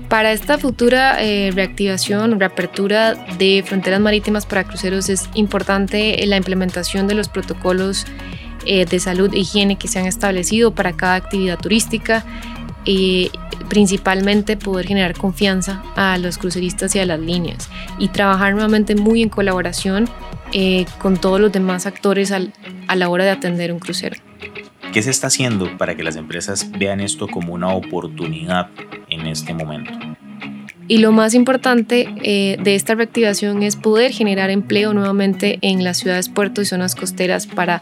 Para 0.09 0.31
esta 0.31 0.59
futura 0.59 1.23
eh, 1.23 1.51
reactivación 1.53 2.39
reapertura 2.39 3.15
de 3.39 3.63
fronteras 3.65 3.99
marítimas 3.99 4.45
para 4.45 4.63
cruceros 4.63 5.09
es 5.09 5.27
importante 5.33 6.23
la 6.27 6.37
implementación 6.37 7.07
de 7.07 7.15
los 7.15 7.29
protocolos 7.29 8.05
eh, 8.65 8.85
de 8.85 8.99
salud 8.99 9.33
e 9.33 9.39
higiene 9.39 9.77
que 9.77 9.87
se 9.87 9.99
han 9.99 10.05
establecido 10.05 10.73
para 10.73 10.93
cada 10.93 11.15
actividad 11.15 11.59
turística. 11.59 12.23
Y 12.85 13.31
principalmente 13.69 14.57
poder 14.57 14.87
generar 14.87 15.17
confianza 15.17 15.83
a 15.95 16.17
los 16.17 16.37
cruceristas 16.37 16.95
y 16.95 16.99
a 16.99 17.05
las 17.05 17.19
líneas 17.19 17.69
y 17.97 18.09
trabajar 18.09 18.53
nuevamente 18.53 18.95
muy 18.95 19.21
en 19.21 19.29
colaboración 19.29 20.09
eh, 20.51 20.85
con 20.99 21.17
todos 21.17 21.39
los 21.39 21.51
demás 21.51 21.85
actores 21.85 22.31
a 22.31 22.95
la 22.95 23.09
hora 23.09 23.23
de 23.23 23.31
atender 23.31 23.71
un 23.71 23.79
crucero. 23.79 24.15
¿Qué 24.93 25.01
se 25.01 25.09
está 25.09 25.27
haciendo 25.27 25.75
para 25.77 25.95
que 25.95 26.03
las 26.03 26.15
empresas 26.15 26.69
vean 26.77 26.99
esto 26.99 27.27
como 27.27 27.53
una 27.53 27.69
oportunidad 27.69 28.69
en 29.09 29.25
este 29.25 29.53
momento? 29.53 29.91
Y 30.87 30.97
lo 30.97 31.11
más 31.11 31.33
importante 31.33 32.13
eh, 32.21 32.57
de 32.61 32.75
esta 32.75 32.93
reactivación 32.93 33.63
es 33.63 33.75
poder 33.75 34.11
generar 34.11 34.49
empleo 34.49 34.93
nuevamente 34.93 35.57
en 35.61 35.83
las 35.83 35.97
ciudades, 35.97 36.29
puertos 36.29 36.67
y 36.67 36.69
zonas 36.69 36.93
costeras 36.93 37.47
para 37.47 37.81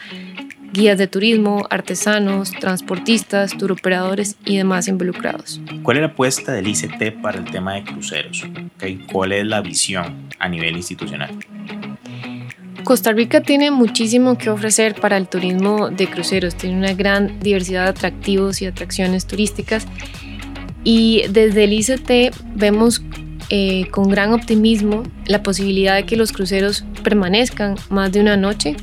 guías 0.74 0.98
de 0.98 1.08
turismo, 1.08 1.66
artesanos, 1.70 2.52
transportistas, 2.52 3.58
turoperadores 3.58 4.38
y 4.46 4.58
demás 4.58 4.88
involucrados. 4.88 5.60
¿Cuál 5.84 5.98
es 5.98 6.02
la 6.02 6.08
apuesta 6.08 6.52
del 6.52 6.68
ICT 6.68 7.22
para 7.22 7.40
el 7.40 7.46
tema 7.46 7.76
de 7.76 7.84
cruceros? 7.84 8.46
¿Cuál 9.12 9.34
es 9.34 9.46
la 9.46 9.62
visión 9.62 10.30
a 10.40 10.48
nivel 10.48 10.78
institucional? 10.78 11.32
Costa 12.84 13.12
Rica 13.12 13.42
tiene 13.42 13.70
muchísimo 13.70 14.38
que 14.38 14.50
ofrecer 14.50 14.96
para 14.96 15.18
el 15.18 15.28
turismo 15.28 15.90
de 15.90 16.08
cruceros, 16.08 16.56
tiene 16.56 16.78
una 16.78 16.94
gran 16.94 17.40
diversidad 17.40 17.84
de 17.84 17.90
atractivos 17.92 18.62
y 18.62 18.66
atracciones 18.66 19.28
turísticas 19.28 19.88
y 20.84 21.24
desde 21.30 21.66
el 21.66 21.74
ICT 21.74 22.36
vemos 22.56 23.04
eh, 23.50 23.88
con 23.92 24.10
gran 24.10 24.34
optimismo 24.34 25.04
la 25.26 25.44
posibilidad 25.44 25.96
de 25.96 26.06
que 26.06 26.16
los 26.16 26.32
cruceros 26.32 26.86
permanezcan 27.04 27.76
más 27.90 28.12
de 28.12 28.22
una 28.22 28.36
noche 28.36 28.76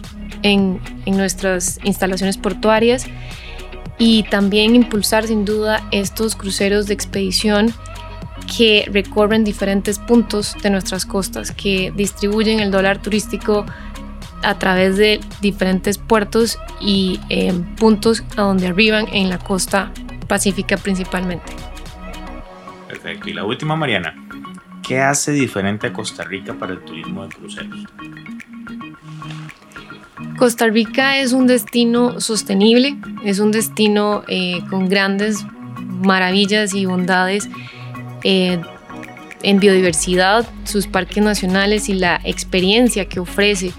en, 0.43 0.81
en 1.07 1.17
nuestras 1.17 1.81
instalaciones 1.85 2.37
portuarias 2.37 3.07
y 3.99 4.23
también 4.25 4.75
impulsar 4.75 5.27
sin 5.27 5.45
duda 5.45 5.83
estos 5.91 6.37
cruceros 6.37 6.87
de 6.87 6.95
expedición 6.95 7.75
que 8.57 8.89
recorren 8.91 9.45
diferentes 9.45 9.99
puntos 9.99 10.57
de 10.63 10.71
nuestras 10.71 11.05
costas, 11.05 11.53
que 11.53 11.93
distribuyen 11.95 12.61
el 12.61 12.71
dólar 12.71 13.03
turístico 13.03 13.67
a 14.43 14.59
través 14.59 14.97
de 14.97 15.21
diferentes 15.41 15.99
puertos 15.99 16.59
y 16.81 17.21
eh, 17.29 17.53
puntos 17.77 18.23
a 18.37 18.43
donde 18.43 18.69
arriban 18.69 19.07
en 19.13 19.29
la 19.29 19.39
costa 19.39 19.93
pacífica 20.29 20.77
principalmente. 20.77 21.53
Perfecto. 22.87 23.29
Y 23.29 23.35
la 23.35 23.45
última, 23.45 23.77
Mariana. 23.77 24.15
¿Qué 24.83 25.01
hace 25.01 25.33
diferente 25.33 25.89
a 25.89 25.93
Costa 25.93 26.25
Rica 26.25 26.55
para 26.55 26.73
el 26.73 26.81
turismo 26.81 27.27
de 27.27 27.35
cruceros? 27.35 27.85
Costa 30.39 30.69
Rica 30.69 31.19
es 31.19 31.33
un 31.33 31.49
destino 31.49 32.21
sostenible, 32.21 32.97
es 33.25 33.41
un 33.41 33.51
destino 33.51 34.23
eh, 34.29 34.61
con 34.71 34.89
grandes 34.89 35.45
maravillas 36.05 36.75
y 36.75 36.87
bondades 36.87 37.49
eh, 38.23 38.61
en 39.43 39.59
biodiversidad, 39.59 40.49
sus 40.63 40.87
parques 40.87 41.25
nacionales 41.25 41.89
y 41.89 41.95
la 41.95 42.21
experiencia 42.23 43.07
que 43.07 43.19
ofrece 43.19 43.73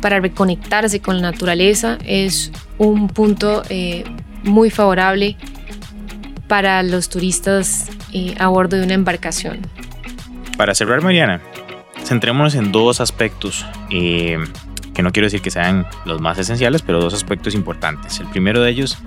para 0.00 0.20
reconectarse 0.20 1.00
con 1.00 1.16
la 1.16 1.32
naturaleza 1.32 1.98
es 2.04 2.52
un 2.78 3.08
punto 3.08 3.64
eh, 3.68 4.04
muy 4.44 4.70
favorable 4.70 5.36
para 6.46 6.84
los 6.84 7.08
turistas 7.08 7.88
a 8.38 8.46
bordo 8.46 8.76
de 8.76 8.84
una 8.84 8.94
embarcación. 8.94 9.58
Para 10.56 10.76
cerrar, 10.76 11.02
Mariana, 11.02 11.40
centrémonos 12.04 12.54
en 12.54 12.70
dos 12.70 13.00
aspectos, 13.00 13.66
que 14.98 15.02
no 15.04 15.12
quiero 15.12 15.26
decir 15.26 15.40
que 15.40 15.52
sean 15.52 15.86
los 16.06 16.20
más 16.20 16.38
esenciales, 16.38 16.82
pero 16.82 17.00
dos 17.00 17.14
aspectos 17.14 17.54
importantes. 17.54 18.18
El 18.18 18.26
primero 18.26 18.60
de 18.62 18.70
ellos, 18.72 18.98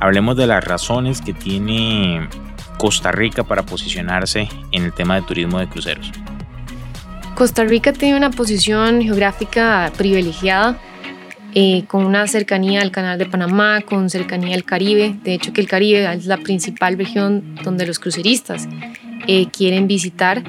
hablemos 0.00 0.36
de 0.36 0.48
las 0.48 0.64
razones 0.64 1.20
que 1.20 1.32
tiene 1.32 2.28
Costa 2.76 3.12
Rica 3.12 3.44
para 3.44 3.62
posicionarse 3.62 4.48
en 4.72 4.82
el 4.82 4.92
tema 4.92 5.14
de 5.14 5.22
turismo 5.22 5.60
de 5.60 5.68
cruceros. 5.68 6.10
Costa 7.36 7.62
Rica 7.62 7.92
tiene 7.92 8.16
una 8.16 8.30
posición 8.30 9.00
geográfica 9.00 9.92
privilegiada, 9.96 10.76
eh, 11.54 11.84
con 11.86 12.04
una 12.04 12.26
cercanía 12.26 12.82
al 12.82 12.90
Canal 12.90 13.16
de 13.16 13.26
Panamá, 13.26 13.82
con 13.82 14.10
cercanía 14.10 14.56
al 14.56 14.64
Caribe. 14.64 15.14
De 15.22 15.34
hecho, 15.34 15.52
que 15.52 15.60
el 15.60 15.68
Caribe 15.68 16.12
es 16.14 16.26
la 16.26 16.38
principal 16.38 16.98
región 16.98 17.54
donde 17.62 17.86
los 17.86 18.00
cruceristas 18.00 18.68
eh, 19.28 19.46
quieren 19.52 19.86
visitar. 19.86 20.42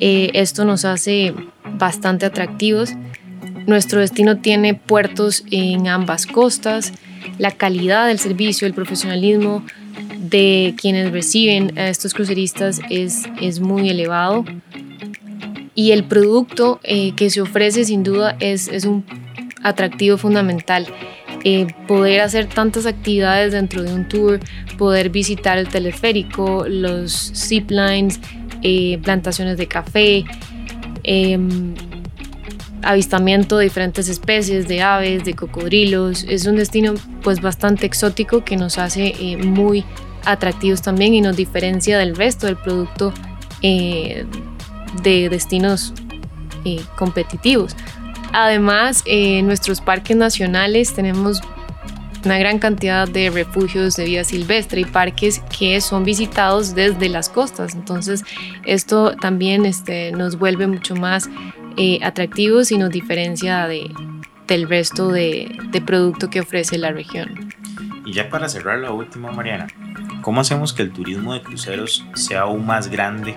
Eh, 0.00 0.32
esto 0.34 0.66
nos 0.66 0.84
hace 0.84 1.32
bastante 1.78 2.26
atractivos. 2.26 2.92
Nuestro 3.66 4.00
destino 4.00 4.38
tiene 4.38 4.74
puertos 4.74 5.44
en 5.50 5.88
ambas 5.88 6.26
costas. 6.26 6.92
La 7.38 7.50
calidad 7.52 8.08
del 8.08 8.18
servicio, 8.18 8.66
el 8.66 8.74
profesionalismo 8.74 9.64
de 10.18 10.74
quienes 10.76 11.12
reciben 11.12 11.78
a 11.78 11.88
estos 11.88 12.14
cruceristas 12.14 12.80
es, 12.90 13.24
es 13.40 13.60
muy 13.60 13.88
elevado 13.90 14.44
y 15.74 15.92
el 15.92 16.04
producto 16.04 16.80
eh, 16.82 17.12
que 17.14 17.30
se 17.30 17.40
ofrece 17.40 17.84
sin 17.84 18.02
duda 18.02 18.36
es, 18.40 18.68
es 18.68 18.84
un 18.84 19.04
atractivo 19.62 20.18
fundamental. 20.18 20.86
Eh, 21.44 21.66
poder 21.88 22.20
hacer 22.20 22.46
tantas 22.46 22.86
actividades 22.86 23.52
dentro 23.52 23.82
de 23.82 23.92
un 23.92 24.06
tour, 24.08 24.38
poder 24.78 25.10
visitar 25.10 25.58
el 25.58 25.68
teleférico, 25.68 26.66
los 26.68 27.32
ziplines, 27.34 28.20
eh, 28.62 28.98
plantaciones 29.02 29.56
de 29.56 29.66
café, 29.66 30.24
em, 31.02 31.74
avistamiento 32.82 33.58
de 33.58 33.64
diferentes 33.64 34.08
especies 34.08 34.68
de 34.68 34.82
aves, 34.82 35.24
de 35.24 35.34
cocodrilos. 35.34 36.24
Es 36.28 36.46
un 36.46 36.56
destino 36.56 36.94
pues 37.22 37.40
bastante 37.40 37.86
exótico 37.86 38.44
que 38.44 38.56
nos 38.56 38.78
hace 38.78 39.36
muy 39.38 39.84
atractivos 40.24 40.82
también 40.82 41.14
y 41.14 41.20
nos 41.20 41.36
diferencia 41.36 41.98
del 41.98 42.16
resto 42.16 42.46
del 42.46 42.56
producto 42.56 43.12
de 43.62 45.28
destinos 45.30 45.94
eh, 46.64 46.80
competitivos. 46.96 47.76
Además, 48.32 49.02
en 49.06 49.46
nuestros 49.46 49.80
parques 49.80 50.16
nacionales 50.16 50.94
tenemos 50.94 51.40
una 52.24 52.38
gran 52.38 52.58
cantidad 52.58 53.08
de 53.08 53.30
refugios 53.30 53.96
de 53.96 54.04
vida 54.04 54.24
silvestre 54.24 54.80
y 54.80 54.84
parques 54.84 55.42
que 55.56 55.80
son 55.80 56.04
visitados 56.04 56.74
desde 56.74 57.08
las 57.08 57.28
costas. 57.28 57.74
Entonces, 57.74 58.24
esto 58.64 59.16
también 59.16 59.66
este, 59.66 60.12
nos 60.12 60.38
vuelve 60.38 60.66
mucho 60.66 60.94
más 60.94 61.28
eh, 61.76 61.98
atractivos 62.02 62.72
y 62.72 62.78
nos 62.78 62.90
diferencia 62.90 63.66
de, 63.66 63.90
del 64.46 64.68
resto 64.68 65.08
de, 65.08 65.56
de 65.70 65.80
producto 65.80 66.30
que 66.30 66.40
ofrece 66.40 66.78
la 66.78 66.92
región. 66.92 67.52
Y 68.04 68.12
ya 68.12 68.28
para 68.28 68.48
cerrar 68.48 68.78
la 68.78 68.90
última, 68.90 69.30
Mariana, 69.32 69.68
¿cómo 70.22 70.40
hacemos 70.40 70.72
que 70.72 70.82
el 70.82 70.92
turismo 70.92 71.34
de 71.34 71.42
cruceros 71.42 72.04
sea 72.14 72.42
aún 72.42 72.66
más 72.66 72.88
grande 72.88 73.34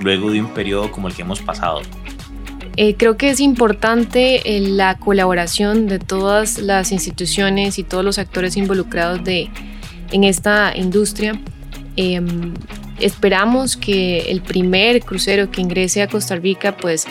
luego 0.00 0.30
de 0.30 0.40
un 0.40 0.54
periodo 0.54 0.90
como 0.90 1.08
el 1.08 1.14
que 1.14 1.22
hemos 1.22 1.40
pasado? 1.40 1.82
Eh, 2.80 2.94
creo 2.96 3.16
que 3.16 3.30
es 3.30 3.40
importante 3.40 4.56
eh, 4.56 4.60
la 4.60 4.98
colaboración 4.98 5.88
de 5.88 5.98
todas 5.98 6.58
las 6.58 6.92
instituciones 6.92 7.76
y 7.80 7.82
todos 7.82 8.04
los 8.04 8.18
actores 8.18 8.56
involucrados 8.56 9.24
de, 9.24 9.50
en 10.12 10.22
esta 10.22 10.72
industria. 10.76 11.40
Em, 11.96 12.54
esperamos 13.00 13.76
que 13.76 14.30
el 14.30 14.42
primer 14.42 15.00
crucero 15.00 15.50
que 15.50 15.60
ingrese 15.60 16.02
a 16.02 16.06
Costa 16.06 16.36
Rica 16.36 16.76
pues 16.76 17.04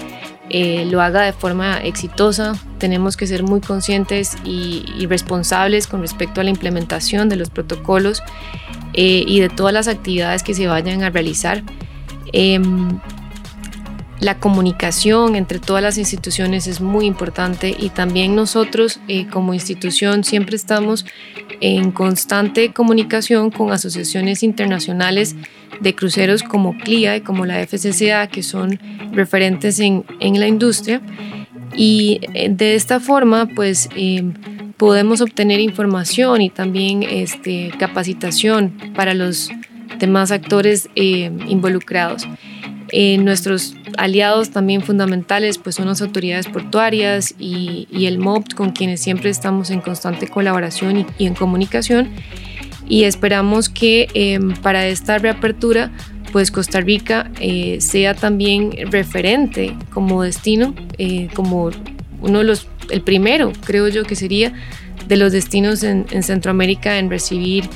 eh, 0.50 0.86
lo 0.86 1.02
haga 1.02 1.22
de 1.22 1.34
forma 1.34 1.78
exitosa. 1.80 2.54
Tenemos 2.78 3.18
que 3.18 3.28
ser 3.28 3.44
muy 3.44 3.62
conscientes 3.62 4.38
y, 4.44 4.86
y 4.98 5.06
responsables 5.08 5.88
con 5.88 6.02
respecto 6.02 6.42
a 6.42 6.44
la 6.44 6.50
implementación 6.50 7.30
de 7.30 7.36
los 7.36 7.50
protocolos 7.50 8.22
y 9.00 9.40
de 9.40 9.50
todas 9.50 9.74
las 9.74 9.88
actividades 9.88 10.42
que 10.42 10.56
se 10.56 10.66
vayan 10.66 11.04
a 11.04 11.12
realizar. 11.12 11.62
La 14.20 14.40
comunicación 14.40 15.36
entre 15.36 15.60
todas 15.60 15.84
las 15.84 15.98
instituciones 16.00 16.66
es 16.66 16.82
muy 16.82 17.06
importante 17.06 17.76
y 17.78 17.90
también 17.90 18.36
nosotros 18.36 19.00
eh, 19.08 19.28
como 19.28 19.54
institución 19.54 20.24
siempre 20.24 20.56
estamos 20.56 21.06
en 21.62 21.92
constante 21.92 22.74
comunicación 22.74 23.52
con 23.52 23.72
asociaciones 23.72 24.42
internacionales 24.42 25.36
de 25.82 25.96
cruceros 25.96 26.42
como 26.42 26.76
CLIA 26.78 27.18
y 27.18 27.22
como 27.22 27.46
la 27.46 27.66
FCCA, 27.66 28.28
que 28.28 28.42
son 28.42 28.80
referentes 29.12 29.80
en, 29.80 30.04
en 30.20 30.40
la 30.40 30.48
industria. 30.48 31.02
Y 31.76 32.20
eh, 32.34 32.50
de 32.50 32.76
esta 32.76 33.00
forma, 33.00 33.48
pues 33.48 33.90
em, 33.96 34.34
podemos 34.78 35.22
obtener 35.22 35.60
información 35.60 36.42
y 36.42 36.50
también 36.50 37.04
este, 37.04 37.72
capacitación 37.78 38.74
para 38.96 39.14
los 39.14 39.50
demás 40.00 40.32
actores 40.32 40.90
eh, 40.96 41.32
involucrados. 41.48 42.28
Eh, 42.92 43.18
nuestros 43.18 43.76
aliados 43.98 44.52
también 44.52 44.82
fundamentales 44.82 45.58
pues 45.58 45.76
son 45.76 45.88
las 45.88 46.02
autoridades 46.02 46.48
portuarias 46.48 47.36
y, 47.38 47.88
el 47.92 48.20
MOPT 48.20 48.54
con 48.54 48.72
quienes 48.72 49.02
siempre 49.02 49.30
estamos 49.30 49.70
en 49.72 49.82
constante 49.82 50.28
colaboración 50.28 51.06
y, 51.18 51.26
en 51.26 51.34
comunicación 51.34 52.10
y 52.88 53.04
esperamos 53.04 53.68
que 53.68 54.08
em, 54.14 54.54
para 54.54 54.88
esta 54.88 55.18
reapertura 55.18 55.92
pues 56.32 56.52
Costa 56.52 56.80
Rica 56.80 57.30
eh, 57.42 57.80
sea 57.82 58.14
también 58.14 58.72
referente 58.92 59.76
como 59.92 60.24
destino, 60.24 60.74
como 61.34 61.72
uno 62.22 62.40
de 62.40 62.44
los, 62.46 62.68
el 62.90 63.02
primero 63.02 63.52
creo 63.66 63.90
yo 63.90 64.04
que 64.04 64.16
sería 64.16 64.54
de 65.08 65.18
los 65.18 65.34
destinos 65.34 65.84
en, 65.84 66.06
en 66.12 66.24
Centroamérica 66.24 66.98
en 67.00 67.10
recibir 67.10 67.70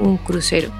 un 0.00 0.16
crucero. 0.16 0.70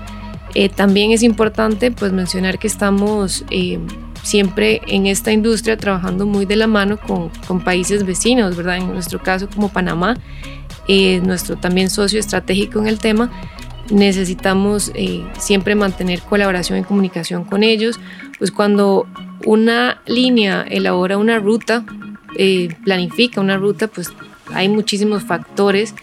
Eh, 0.55 0.69
también 0.69 1.13
es 1.13 1.23
importante 1.23 1.91
pues 1.91 2.13
mencionar 2.13 2.59
que 2.59 2.67
estamos 2.67 3.45
eh, 3.51 3.79
siempre 4.23 4.81
en 4.87 5.07
esta 5.07 5.33
industria 5.33 5.77
trabajando 5.77 6.27
muy 6.27 6.47
de 6.47 6.57
la 6.57 6.67
mano 6.67 6.99
con, 6.99 7.31
con 7.47 7.61
países 7.63 8.05
vecinos, 8.05 8.57
¿verdad? 8.57 8.79
En 8.79 8.93
nuestro 8.93 9.23
caso 9.23 9.49
como 9.49 9.69
Panamá, 9.69 10.17
eh, 10.89 11.21
nuestro 11.21 11.57
también 11.57 11.91
socio 11.91 12.19
estratégico 12.19 12.79
en 12.79 12.87
el 12.87 12.99
tema, 12.99 13.31
necesitamos 13.91 14.93
siempre 15.39 15.75
mantener 15.75 16.21
colaboración 16.21 16.79
y 16.79 16.83
comunicación 16.83 17.45
con 17.45 17.63
ellos, 17.63 17.99
pues 18.39 18.51
cuando 18.51 19.07
una 19.47 20.03
línea 20.07 20.63
elabora 20.69 21.17
una 21.17 21.39
ruta, 21.39 21.87
planifica 22.85 23.41
una 23.41 23.57
ruta, 23.57 23.89
pues 23.89 24.11
hay 24.53 24.69
muchísimos 24.69 25.23
factores 25.25 25.95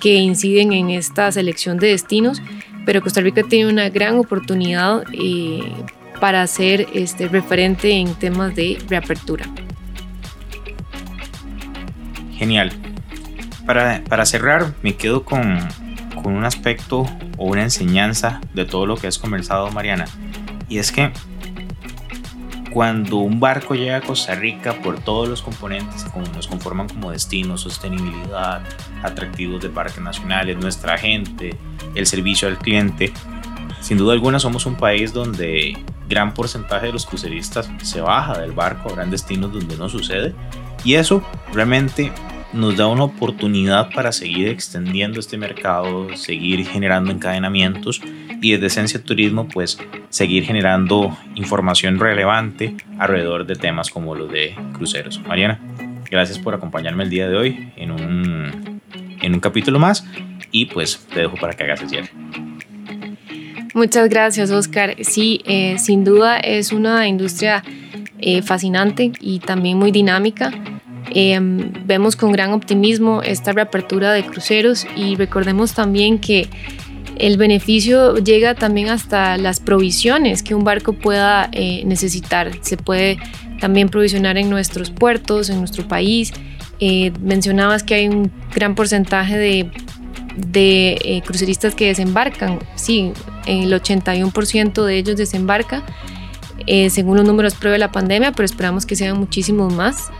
que 0.00 0.16
inciden 0.16 0.74
en 0.74 0.90
esta 0.90 1.32
selección 1.32 1.78
de 1.78 1.86
destinos 1.88 2.42
pero 2.84 3.00
Costa 3.00 3.20
Rica 3.20 3.42
tiene 3.42 3.70
una 3.70 3.88
gran 3.88 4.16
oportunidad 4.18 5.04
eh, 5.12 5.72
para 6.20 6.46
ser 6.46 6.86
este, 6.94 7.28
referente 7.28 7.90
en 7.92 8.14
temas 8.14 8.54
de 8.54 8.78
reapertura. 8.88 9.46
Genial. 12.36 12.72
Para, 13.66 14.02
para 14.08 14.26
cerrar, 14.26 14.74
me 14.82 14.94
quedo 14.96 15.24
con, 15.24 15.58
con 16.22 16.34
un 16.34 16.44
aspecto 16.44 17.06
o 17.38 17.46
una 17.46 17.62
enseñanza 17.62 18.40
de 18.52 18.64
todo 18.64 18.86
lo 18.86 18.96
que 18.96 19.06
has 19.06 19.18
conversado, 19.18 19.70
Mariana. 19.70 20.04
Y 20.68 20.78
es 20.78 20.92
que 20.92 21.12
cuando 22.74 23.18
un 23.18 23.38
barco 23.38 23.76
llega 23.76 23.98
a 23.98 24.00
Costa 24.00 24.34
Rica 24.34 24.74
por 24.82 24.98
todos 24.98 25.28
los 25.28 25.42
componentes 25.42 26.02
que 26.02 26.18
nos 26.18 26.48
conforman 26.48 26.88
como 26.88 27.12
destino, 27.12 27.56
sostenibilidad, 27.56 28.64
atractivos 29.04 29.62
de 29.62 29.68
parques 29.68 30.00
nacionales, 30.00 30.56
nuestra 30.56 30.98
gente, 30.98 31.56
el 31.94 32.04
servicio 32.04 32.48
al 32.48 32.58
cliente, 32.58 33.12
sin 33.80 33.96
duda 33.96 34.12
alguna 34.12 34.40
somos 34.40 34.66
un 34.66 34.74
país 34.74 35.12
donde 35.12 35.78
gran 36.08 36.34
porcentaje 36.34 36.86
de 36.86 36.92
los 36.92 37.06
cruceristas 37.06 37.70
se 37.80 38.00
baja 38.00 38.40
del 38.40 38.50
barco, 38.50 38.90
habrán 38.90 39.08
destinos 39.08 39.52
donde 39.52 39.76
no 39.76 39.88
sucede 39.88 40.34
y 40.82 40.94
eso 40.94 41.22
realmente 41.52 42.10
nos 42.54 42.76
da 42.76 42.86
una 42.86 43.04
oportunidad 43.04 43.90
para 43.90 44.12
seguir 44.12 44.48
extendiendo 44.48 45.20
este 45.20 45.36
mercado, 45.36 46.16
seguir 46.16 46.66
generando 46.66 47.10
encadenamientos 47.10 48.00
y 48.40 48.52
desde 48.52 48.66
Esencia 48.66 49.02
Turismo 49.02 49.48
pues 49.48 49.78
seguir 50.08 50.44
generando 50.44 51.16
información 51.34 51.98
relevante 51.98 52.76
alrededor 52.98 53.46
de 53.46 53.56
temas 53.56 53.90
como 53.90 54.14
los 54.14 54.30
de 54.30 54.54
cruceros. 54.72 55.20
Mariana, 55.26 55.60
gracias 56.10 56.38
por 56.38 56.54
acompañarme 56.54 57.04
el 57.04 57.10
día 57.10 57.28
de 57.28 57.36
hoy 57.36 57.72
en 57.76 57.90
un, 57.90 58.80
en 59.20 59.34
un 59.34 59.40
capítulo 59.40 59.78
más 59.78 60.06
y 60.50 60.66
pues 60.66 61.06
te 61.12 61.20
dejo 61.20 61.36
para 61.36 61.54
que 61.54 61.64
hagas 61.64 61.82
el 61.82 61.88
cierre. 61.88 62.10
Muchas 63.74 64.08
gracias 64.08 64.52
Oscar. 64.52 64.94
Sí, 65.00 65.40
eh, 65.46 65.78
sin 65.78 66.04
duda 66.04 66.38
es 66.38 66.70
una 66.70 67.08
industria 67.08 67.64
eh, 68.20 68.40
fascinante 68.42 69.10
y 69.20 69.40
también 69.40 69.78
muy 69.78 69.90
dinámica 69.90 70.52
Em, 71.16 71.72
vemos 71.86 72.16
con 72.16 72.32
gran 72.32 72.52
optimismo 72.52 73.22
esta 73.22 73.52
reapertura 73.52 74.12
de 74.12 74.24
cruceros 74.24 74.84
y 74.96 75.14
recordemos 75.14 75.72
también 75.72 76.18
que 76.18 76.48
el 77.16 77.36
beneficio 77.36 78.16
llega 78.16 78.56
también 78.56 78.88
hasta 78.88 79.36
las 79.36 79.60
provisiones 79.60 80.42
que 80.42 80.56
un 80.56 80.64
barco 80.64 80.92
pueda 80.92 81.48
eh, 81.52 81.84
necesitar. 81.86 82.50
Se 82.62 82.76
puede 82.76 83.18
también 83.60 83.88
provisionar 83.90 84.36
en 84.36 84.50
nuestros 84.50 84.90
puertos, 84.90 85.50
en 85.50 85.58
nuestro 85.58 85.86
país. 85.86 86.32
Eh, 86.80 87.12
mencionabas 87.20 87.84
que 87.84 87.94
hay 87.94 88.08
un 88.08 88.32
gran 88.52 88.74
porcentaje 88.74 89.38
de, 89.38 89.70
de 90.36 90.98
eh, 91.04 91.22
cruceristas 91.24 91.76
que 91.76 91.86
desembarcan. 91.86 92.58
Sí, 92.74 93.12
el 93.46 93.72
81% 93.72 94.84
de 94.84 94.98
ellos 94.98 95.16
desembarca. 95.16 95.84
según 96.88 97.18
los 97.18 97.24
números 97.24 97.54
previo 97.54 97.76
a 97.76 97.78
la 97.78 97.92
pandemia, 97.92 98.32
pero 98.32 98.46
esperamos 98.46 98.84
que 98.84 98.96
sean 98.96 99.16
muchísimos 99.16 99.72
más 99.72 100.10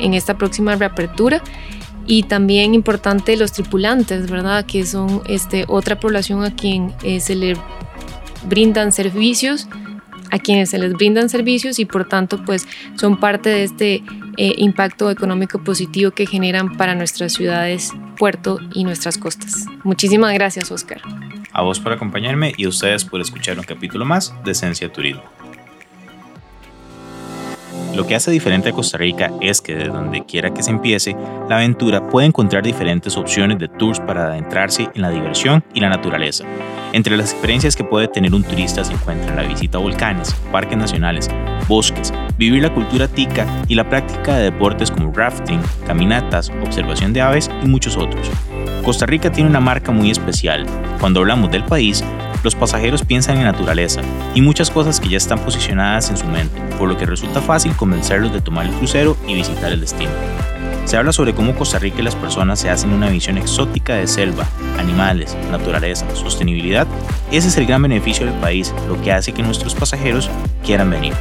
en 0.00 0.14
esta 0.14 0.36
próxima 0.38 0.76
reapertura. 0.76 1.42
Y 2.06 2.22
también 2.22 2.74
importante 2.74 3.36
los 3.36 3.52
tripulantes, 3.52 4.30
¿verdad? 4.30 4.64
Que 4.64 4.86
son 4.86 5.22
este, 5.28 5.66
otra 5.68 6.00
población 6.00 6.42
a 6.42 6.54
quien 6.54 6.94
eh, 7.02 7.20
se 7.20 7.34
le 7.34 7.54
brindan 8.46 8.92
servicios, 8.92 9.68
a 10.30 10.38
quienes 10.38 10.70
se 10.70 10.78
les 10.78 10.92
brindan 10.92 11.28
servicios 11.28 11.78
y 11.78 11.84
por 11.84 12.06
tanto 12.06 12.44
pues 12.44 12.66
son 12.96 13.18
parte 13.18 13.50
de 13.50 13.64
este 13.64 14.02
eh, 14.36 14.54
impacto 14.58 15.10
económico 15.10 15.62
positivo 15.62 16.10
que 16.10 16.26
generan 16.26 16.76
para 16.76 16.94
nuestras 16.94 17.32
ciudades, 17.32 17.92
puerto 18.16 18.58
y 18.72 18.84
nuestras 18.84 19.18
costas. 19.18 19.66
Muchísimas 19.84 20.32
gracias, 20.34 20.70
Oscar. 20.70 21.00
A 21.52 21.62
vos 21.62 21.80
por 21.80 21.92
acompañarme 21.92 22.52
y 22.56 22.64
a 22.64 22.68
ustedes 22.68 23.04
por 23.04 23.20
escuchar 23.20 23.58
un 23.58 23.64
capítulo 23.64 24.04
más 24.04 24.34
de 24.44 24.52
Esencia 24.52 24.92
Turismo. 24.92 25.22
Lo 27.98 28.06
que 28.06 28.14
hace 28.14 28.30
diferente 28.30 28.68
a 28.68 28.72
Costa 28.72 28.96
Rica 28.96 29.32
es 29.40 29.60
que 29.60 29.74
de 29.74 29.88
donde 29.88 30.24
quiera 30.24 30.54
que 30.54 30.62
se 30.62 30.70
empiece, 30.70 31.16
la 31.48 31.56
aventura 31.56 32.08
puede 32.08 32.28
encontrar 32.28 32.62
diferentes 32.62 33.16
opciones 33.16 33.58
de 33.58 33.66
tours 33.66 33.98
para 33.98 34.28
adentrarse 34.28 34.88
en 34.94 35.02
la 35.02 35.10
diversión 35.10 35.64
y 35.74 35.80
la 35.80 35.88
naturaleza. 35.88 36.44
Entre 36.92 37.16
las 37.16 37.32
experiencias 37.32 37.74
que 37.74 37.82
puede 37.82 38.06
tener 38.06 38.32
un 38.34 38.44
turista 38.44 38.84
se 38.84 38.92
encuentran 38.92 39.34
la 39.34 39.42
visita 39.42 39.78
a 39.78 39.80
volcanes, 39.80 40.32
parques 40.52 40.78
nacionales, 40.78 41.28
bosques, 41.66 42.14
vivir 42.38 42.62
la 42.62 42.72
cultura 42.72 43.08
tica 43.08 43.44
y 43.66 43.74
la 43.74 43.88
práctica 43.88 44.36
de 44.36 44.44
deportes 44.44 44.92
como 44.92 45.12
rafting, 45.12 45.60
caminatas, 45.84 46.52
observación 46.62 47.12
de 47.12 47.22
aves 47.22 47.50
y 47.64 47.66
muchos 47.66 47.96
otros. 47.96 48.30
Costa 48.84 49.06
Rica 49.06 49.32
tiene 49.32 49.50
una 49.50 49.58
marca 49.58 49.90
muy 49.90 50.12
especial. 50.12 50.64
Cuando 51.00 51.18
hablamos 51.18 51.50
del 51.50 51.64
país, 51.64 52.04
los 52.42 52.54
pasajeros 52.54 53.04
piensan 53.04 53.38
en 53.38 53.44
naturaleza 53.44 54.00
y 54.34 54.40
muchas 54.40 54.70
cosas 54.70 55.00
que 55.00 55.08
ya 55.08 55.16
están 55.16 55.38
posicionadas 55.40 56.10
en 56.10 56.16
su 56.16 56.26
mente, 56.26 56.60
por 56.78 56.88
lo 56.88 56.96
que 56.96 57.06
resulta 57.06 57.40
fácil 57.40 57.74
convencerlos 57.74 58.32
de 58.32 58.40
tomar 58.40 58.66
el 58.66 58.72
crucero 58.72 59.16
y 59.26 59.34
visitar 59.34 59.72
el 59.72 59.80
destino. 59.80 60.12
Se 60.84 60.96
habla 60.96 61.12
sobre 61.12 61.34
cómo 61.34 61.54
Costa 61.54 61.78
Rica 61.78 61.98
y 61.98 62.02
las 62.02 62.16
personas 62.16 62.58
se 62.60 62.70
hacen 62.70 62.92
una 62.92 63.10
visión 63.10 63.36
exótica 63.36 63.96
de 63.96 64.06
selva, 64.06 64.46
animales, 64.78 65.36
naturaleza, 65.50 66.06
sostenibilidad. 66.14 66.86
Ese 67.30 67.48
es 67.48 67.58
el 67.58 67.66
gran 67.66 67.82
beneficio 67.82 68.24
del 68.24 68.34
país, 68.36 68.72
lo 68.88 68.98
que 69.02 69.12
hace 69.12 69.32
que 69.32 69.42
nuestros 69.42 69.74
pasajeros 69.74 70.30
quieran 70.64 70.88
venir. 70.88 71.12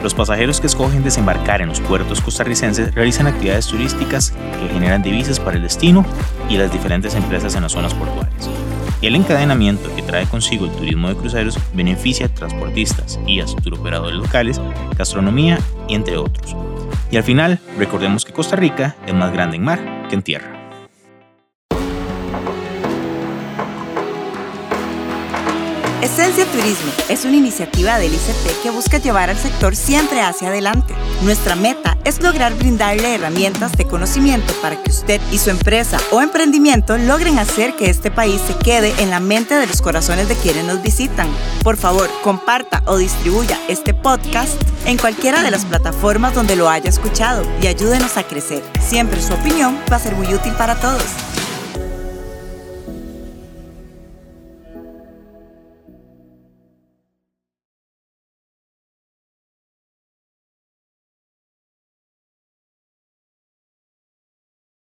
Los 0.00 0.14
pasajeros 0.14 0.60
que 0.60 0.68
escogen 0.68 1.02
desembarcar 1.02 1.60
en 1.60 1.70
los 1.70 1.80
puertos 1.80 2.20
costarricenses 2.20 2.94
realizan 2.94 3.26
actividades 3.26 3.66
turísticas 3.66 4.32
que 4.60 4.72
generan 4.72 5.02
divisas 5.02 5.40
para 5.40 5.56
el 5.56 5.62
destino 5.64 6.06
y 6.48 6.56
las 6.56 6.72
diferentes 6.72 7.16
empresas 7.16 7.56
en 7.56 7.62
las 7.62 7.72
zonas 7.72 7.94
portuarias. 7.94 8.48
El 9.06 9.14
encadenamiento 9.14 9.94
que 9.94 10.02
trae 10.02 10.26
consigo 10.26 10.66
el 10.66 10.72
turismo 10.72 11.08
de 11.08 11.14
cruceros 11.14 11.56
beneficia 11.72 12.26
a 12.26 12.28
transportistas, 12.28 13.20
guías, 13.24 13.54
turoperadores 13.62 14.18
locales, 14.18 14.60
gastronomía 14.98 15.60
entre 15.88 16.16
otros. 16.16 16.56
Y 17.12 17.16
al 17.16 17.22
final, 17.22 17.60
recordemos 17.78 18.24
que 18.24 18.32
Costa 18.32 18.56
Rica 18.56 18.96
es 19.06 19.14
más 19.14 19.32
grande 19.32 19.58
en 19.58 19.62
mar 19.62 20.08
que 20.08 20.16
en 20.16 20.22
tierra. 20.22 20.52
Esencia 26.02 26.44
Turismo 26.46 26.90
es 27.08 27.24
una 27.24 27.36
iniciativa 27.36 27.98
del 27.98 28.12
ICT 28.12 28.62
que 28.64 28.70
busca 28.70 28.98
llevar 28.98 29.30
al 29.30 29.36
sector 29.36 29.76
siempre 29.76 30.20
hacia 30.20 30.48
adelante. 30.48 30.94
Nuestra 31.22 31.54
meta 31.54 31.85
es 32.06 32.22
lograr 32.22 32.54
brindarle 32.54 33.16
herramientas 33.16 33.72
de 33.72 33.84
conocimiento 33.84 34.54
para 34.62 34.80
que 34.80 34.90
usted 34.90 35.20
y 35.32 35.38
su 35.38 35.50
empresa 35.50 35.98
o 36.12 36.22
emprendimiento 36.22 36.96
logren 36.96 37.40
hacer 37.40 37.74
que 37.74 37.90
este 37.90 38.12
país 38.12 38.40
se 38.46 38.54
quede 38.54 38.94
en 39.02 39.10
la 39.10 39.18
mente 39.18 39.56
de 39.56 39.66
los 39.66 39.82
corazones 39.82 40.28
de 40.28 40.36
quienes 40.36 40.64
nos 40.64 40.80
visitan. 40.82 41.26
Por 41.64 41.76
favor, 41.76 42.08
comparta 42.22 42.82
o 42.86 42.96
distribuya 42.96 43.58
este 43.68 43.92
podcast 43.92 44.54
en 44.86 44.98
cualquiera 44.98 45.42
de 45.42 45.50
las 45.50 45.64
plataformas 45.64 46.32
donde 46.32 46.54
lo 46.54 46.70
haya 46.70 46.88
escuchado 46.88 47.44
y 47.60 47.66
ayúdenos 47.66 48.16
a 48.16 48.22
crecer. 48.22 48.62
Siempre 48.80 49.20
su 49.20 49.34
opinión 49.34 49.76
va 49.90 49.96
a 49.96 50.00
ser 50.00 50.14
muy 50.14 50.32
útil 50.32 50.52
para 50.52 50.76
todos. 50.76 51.02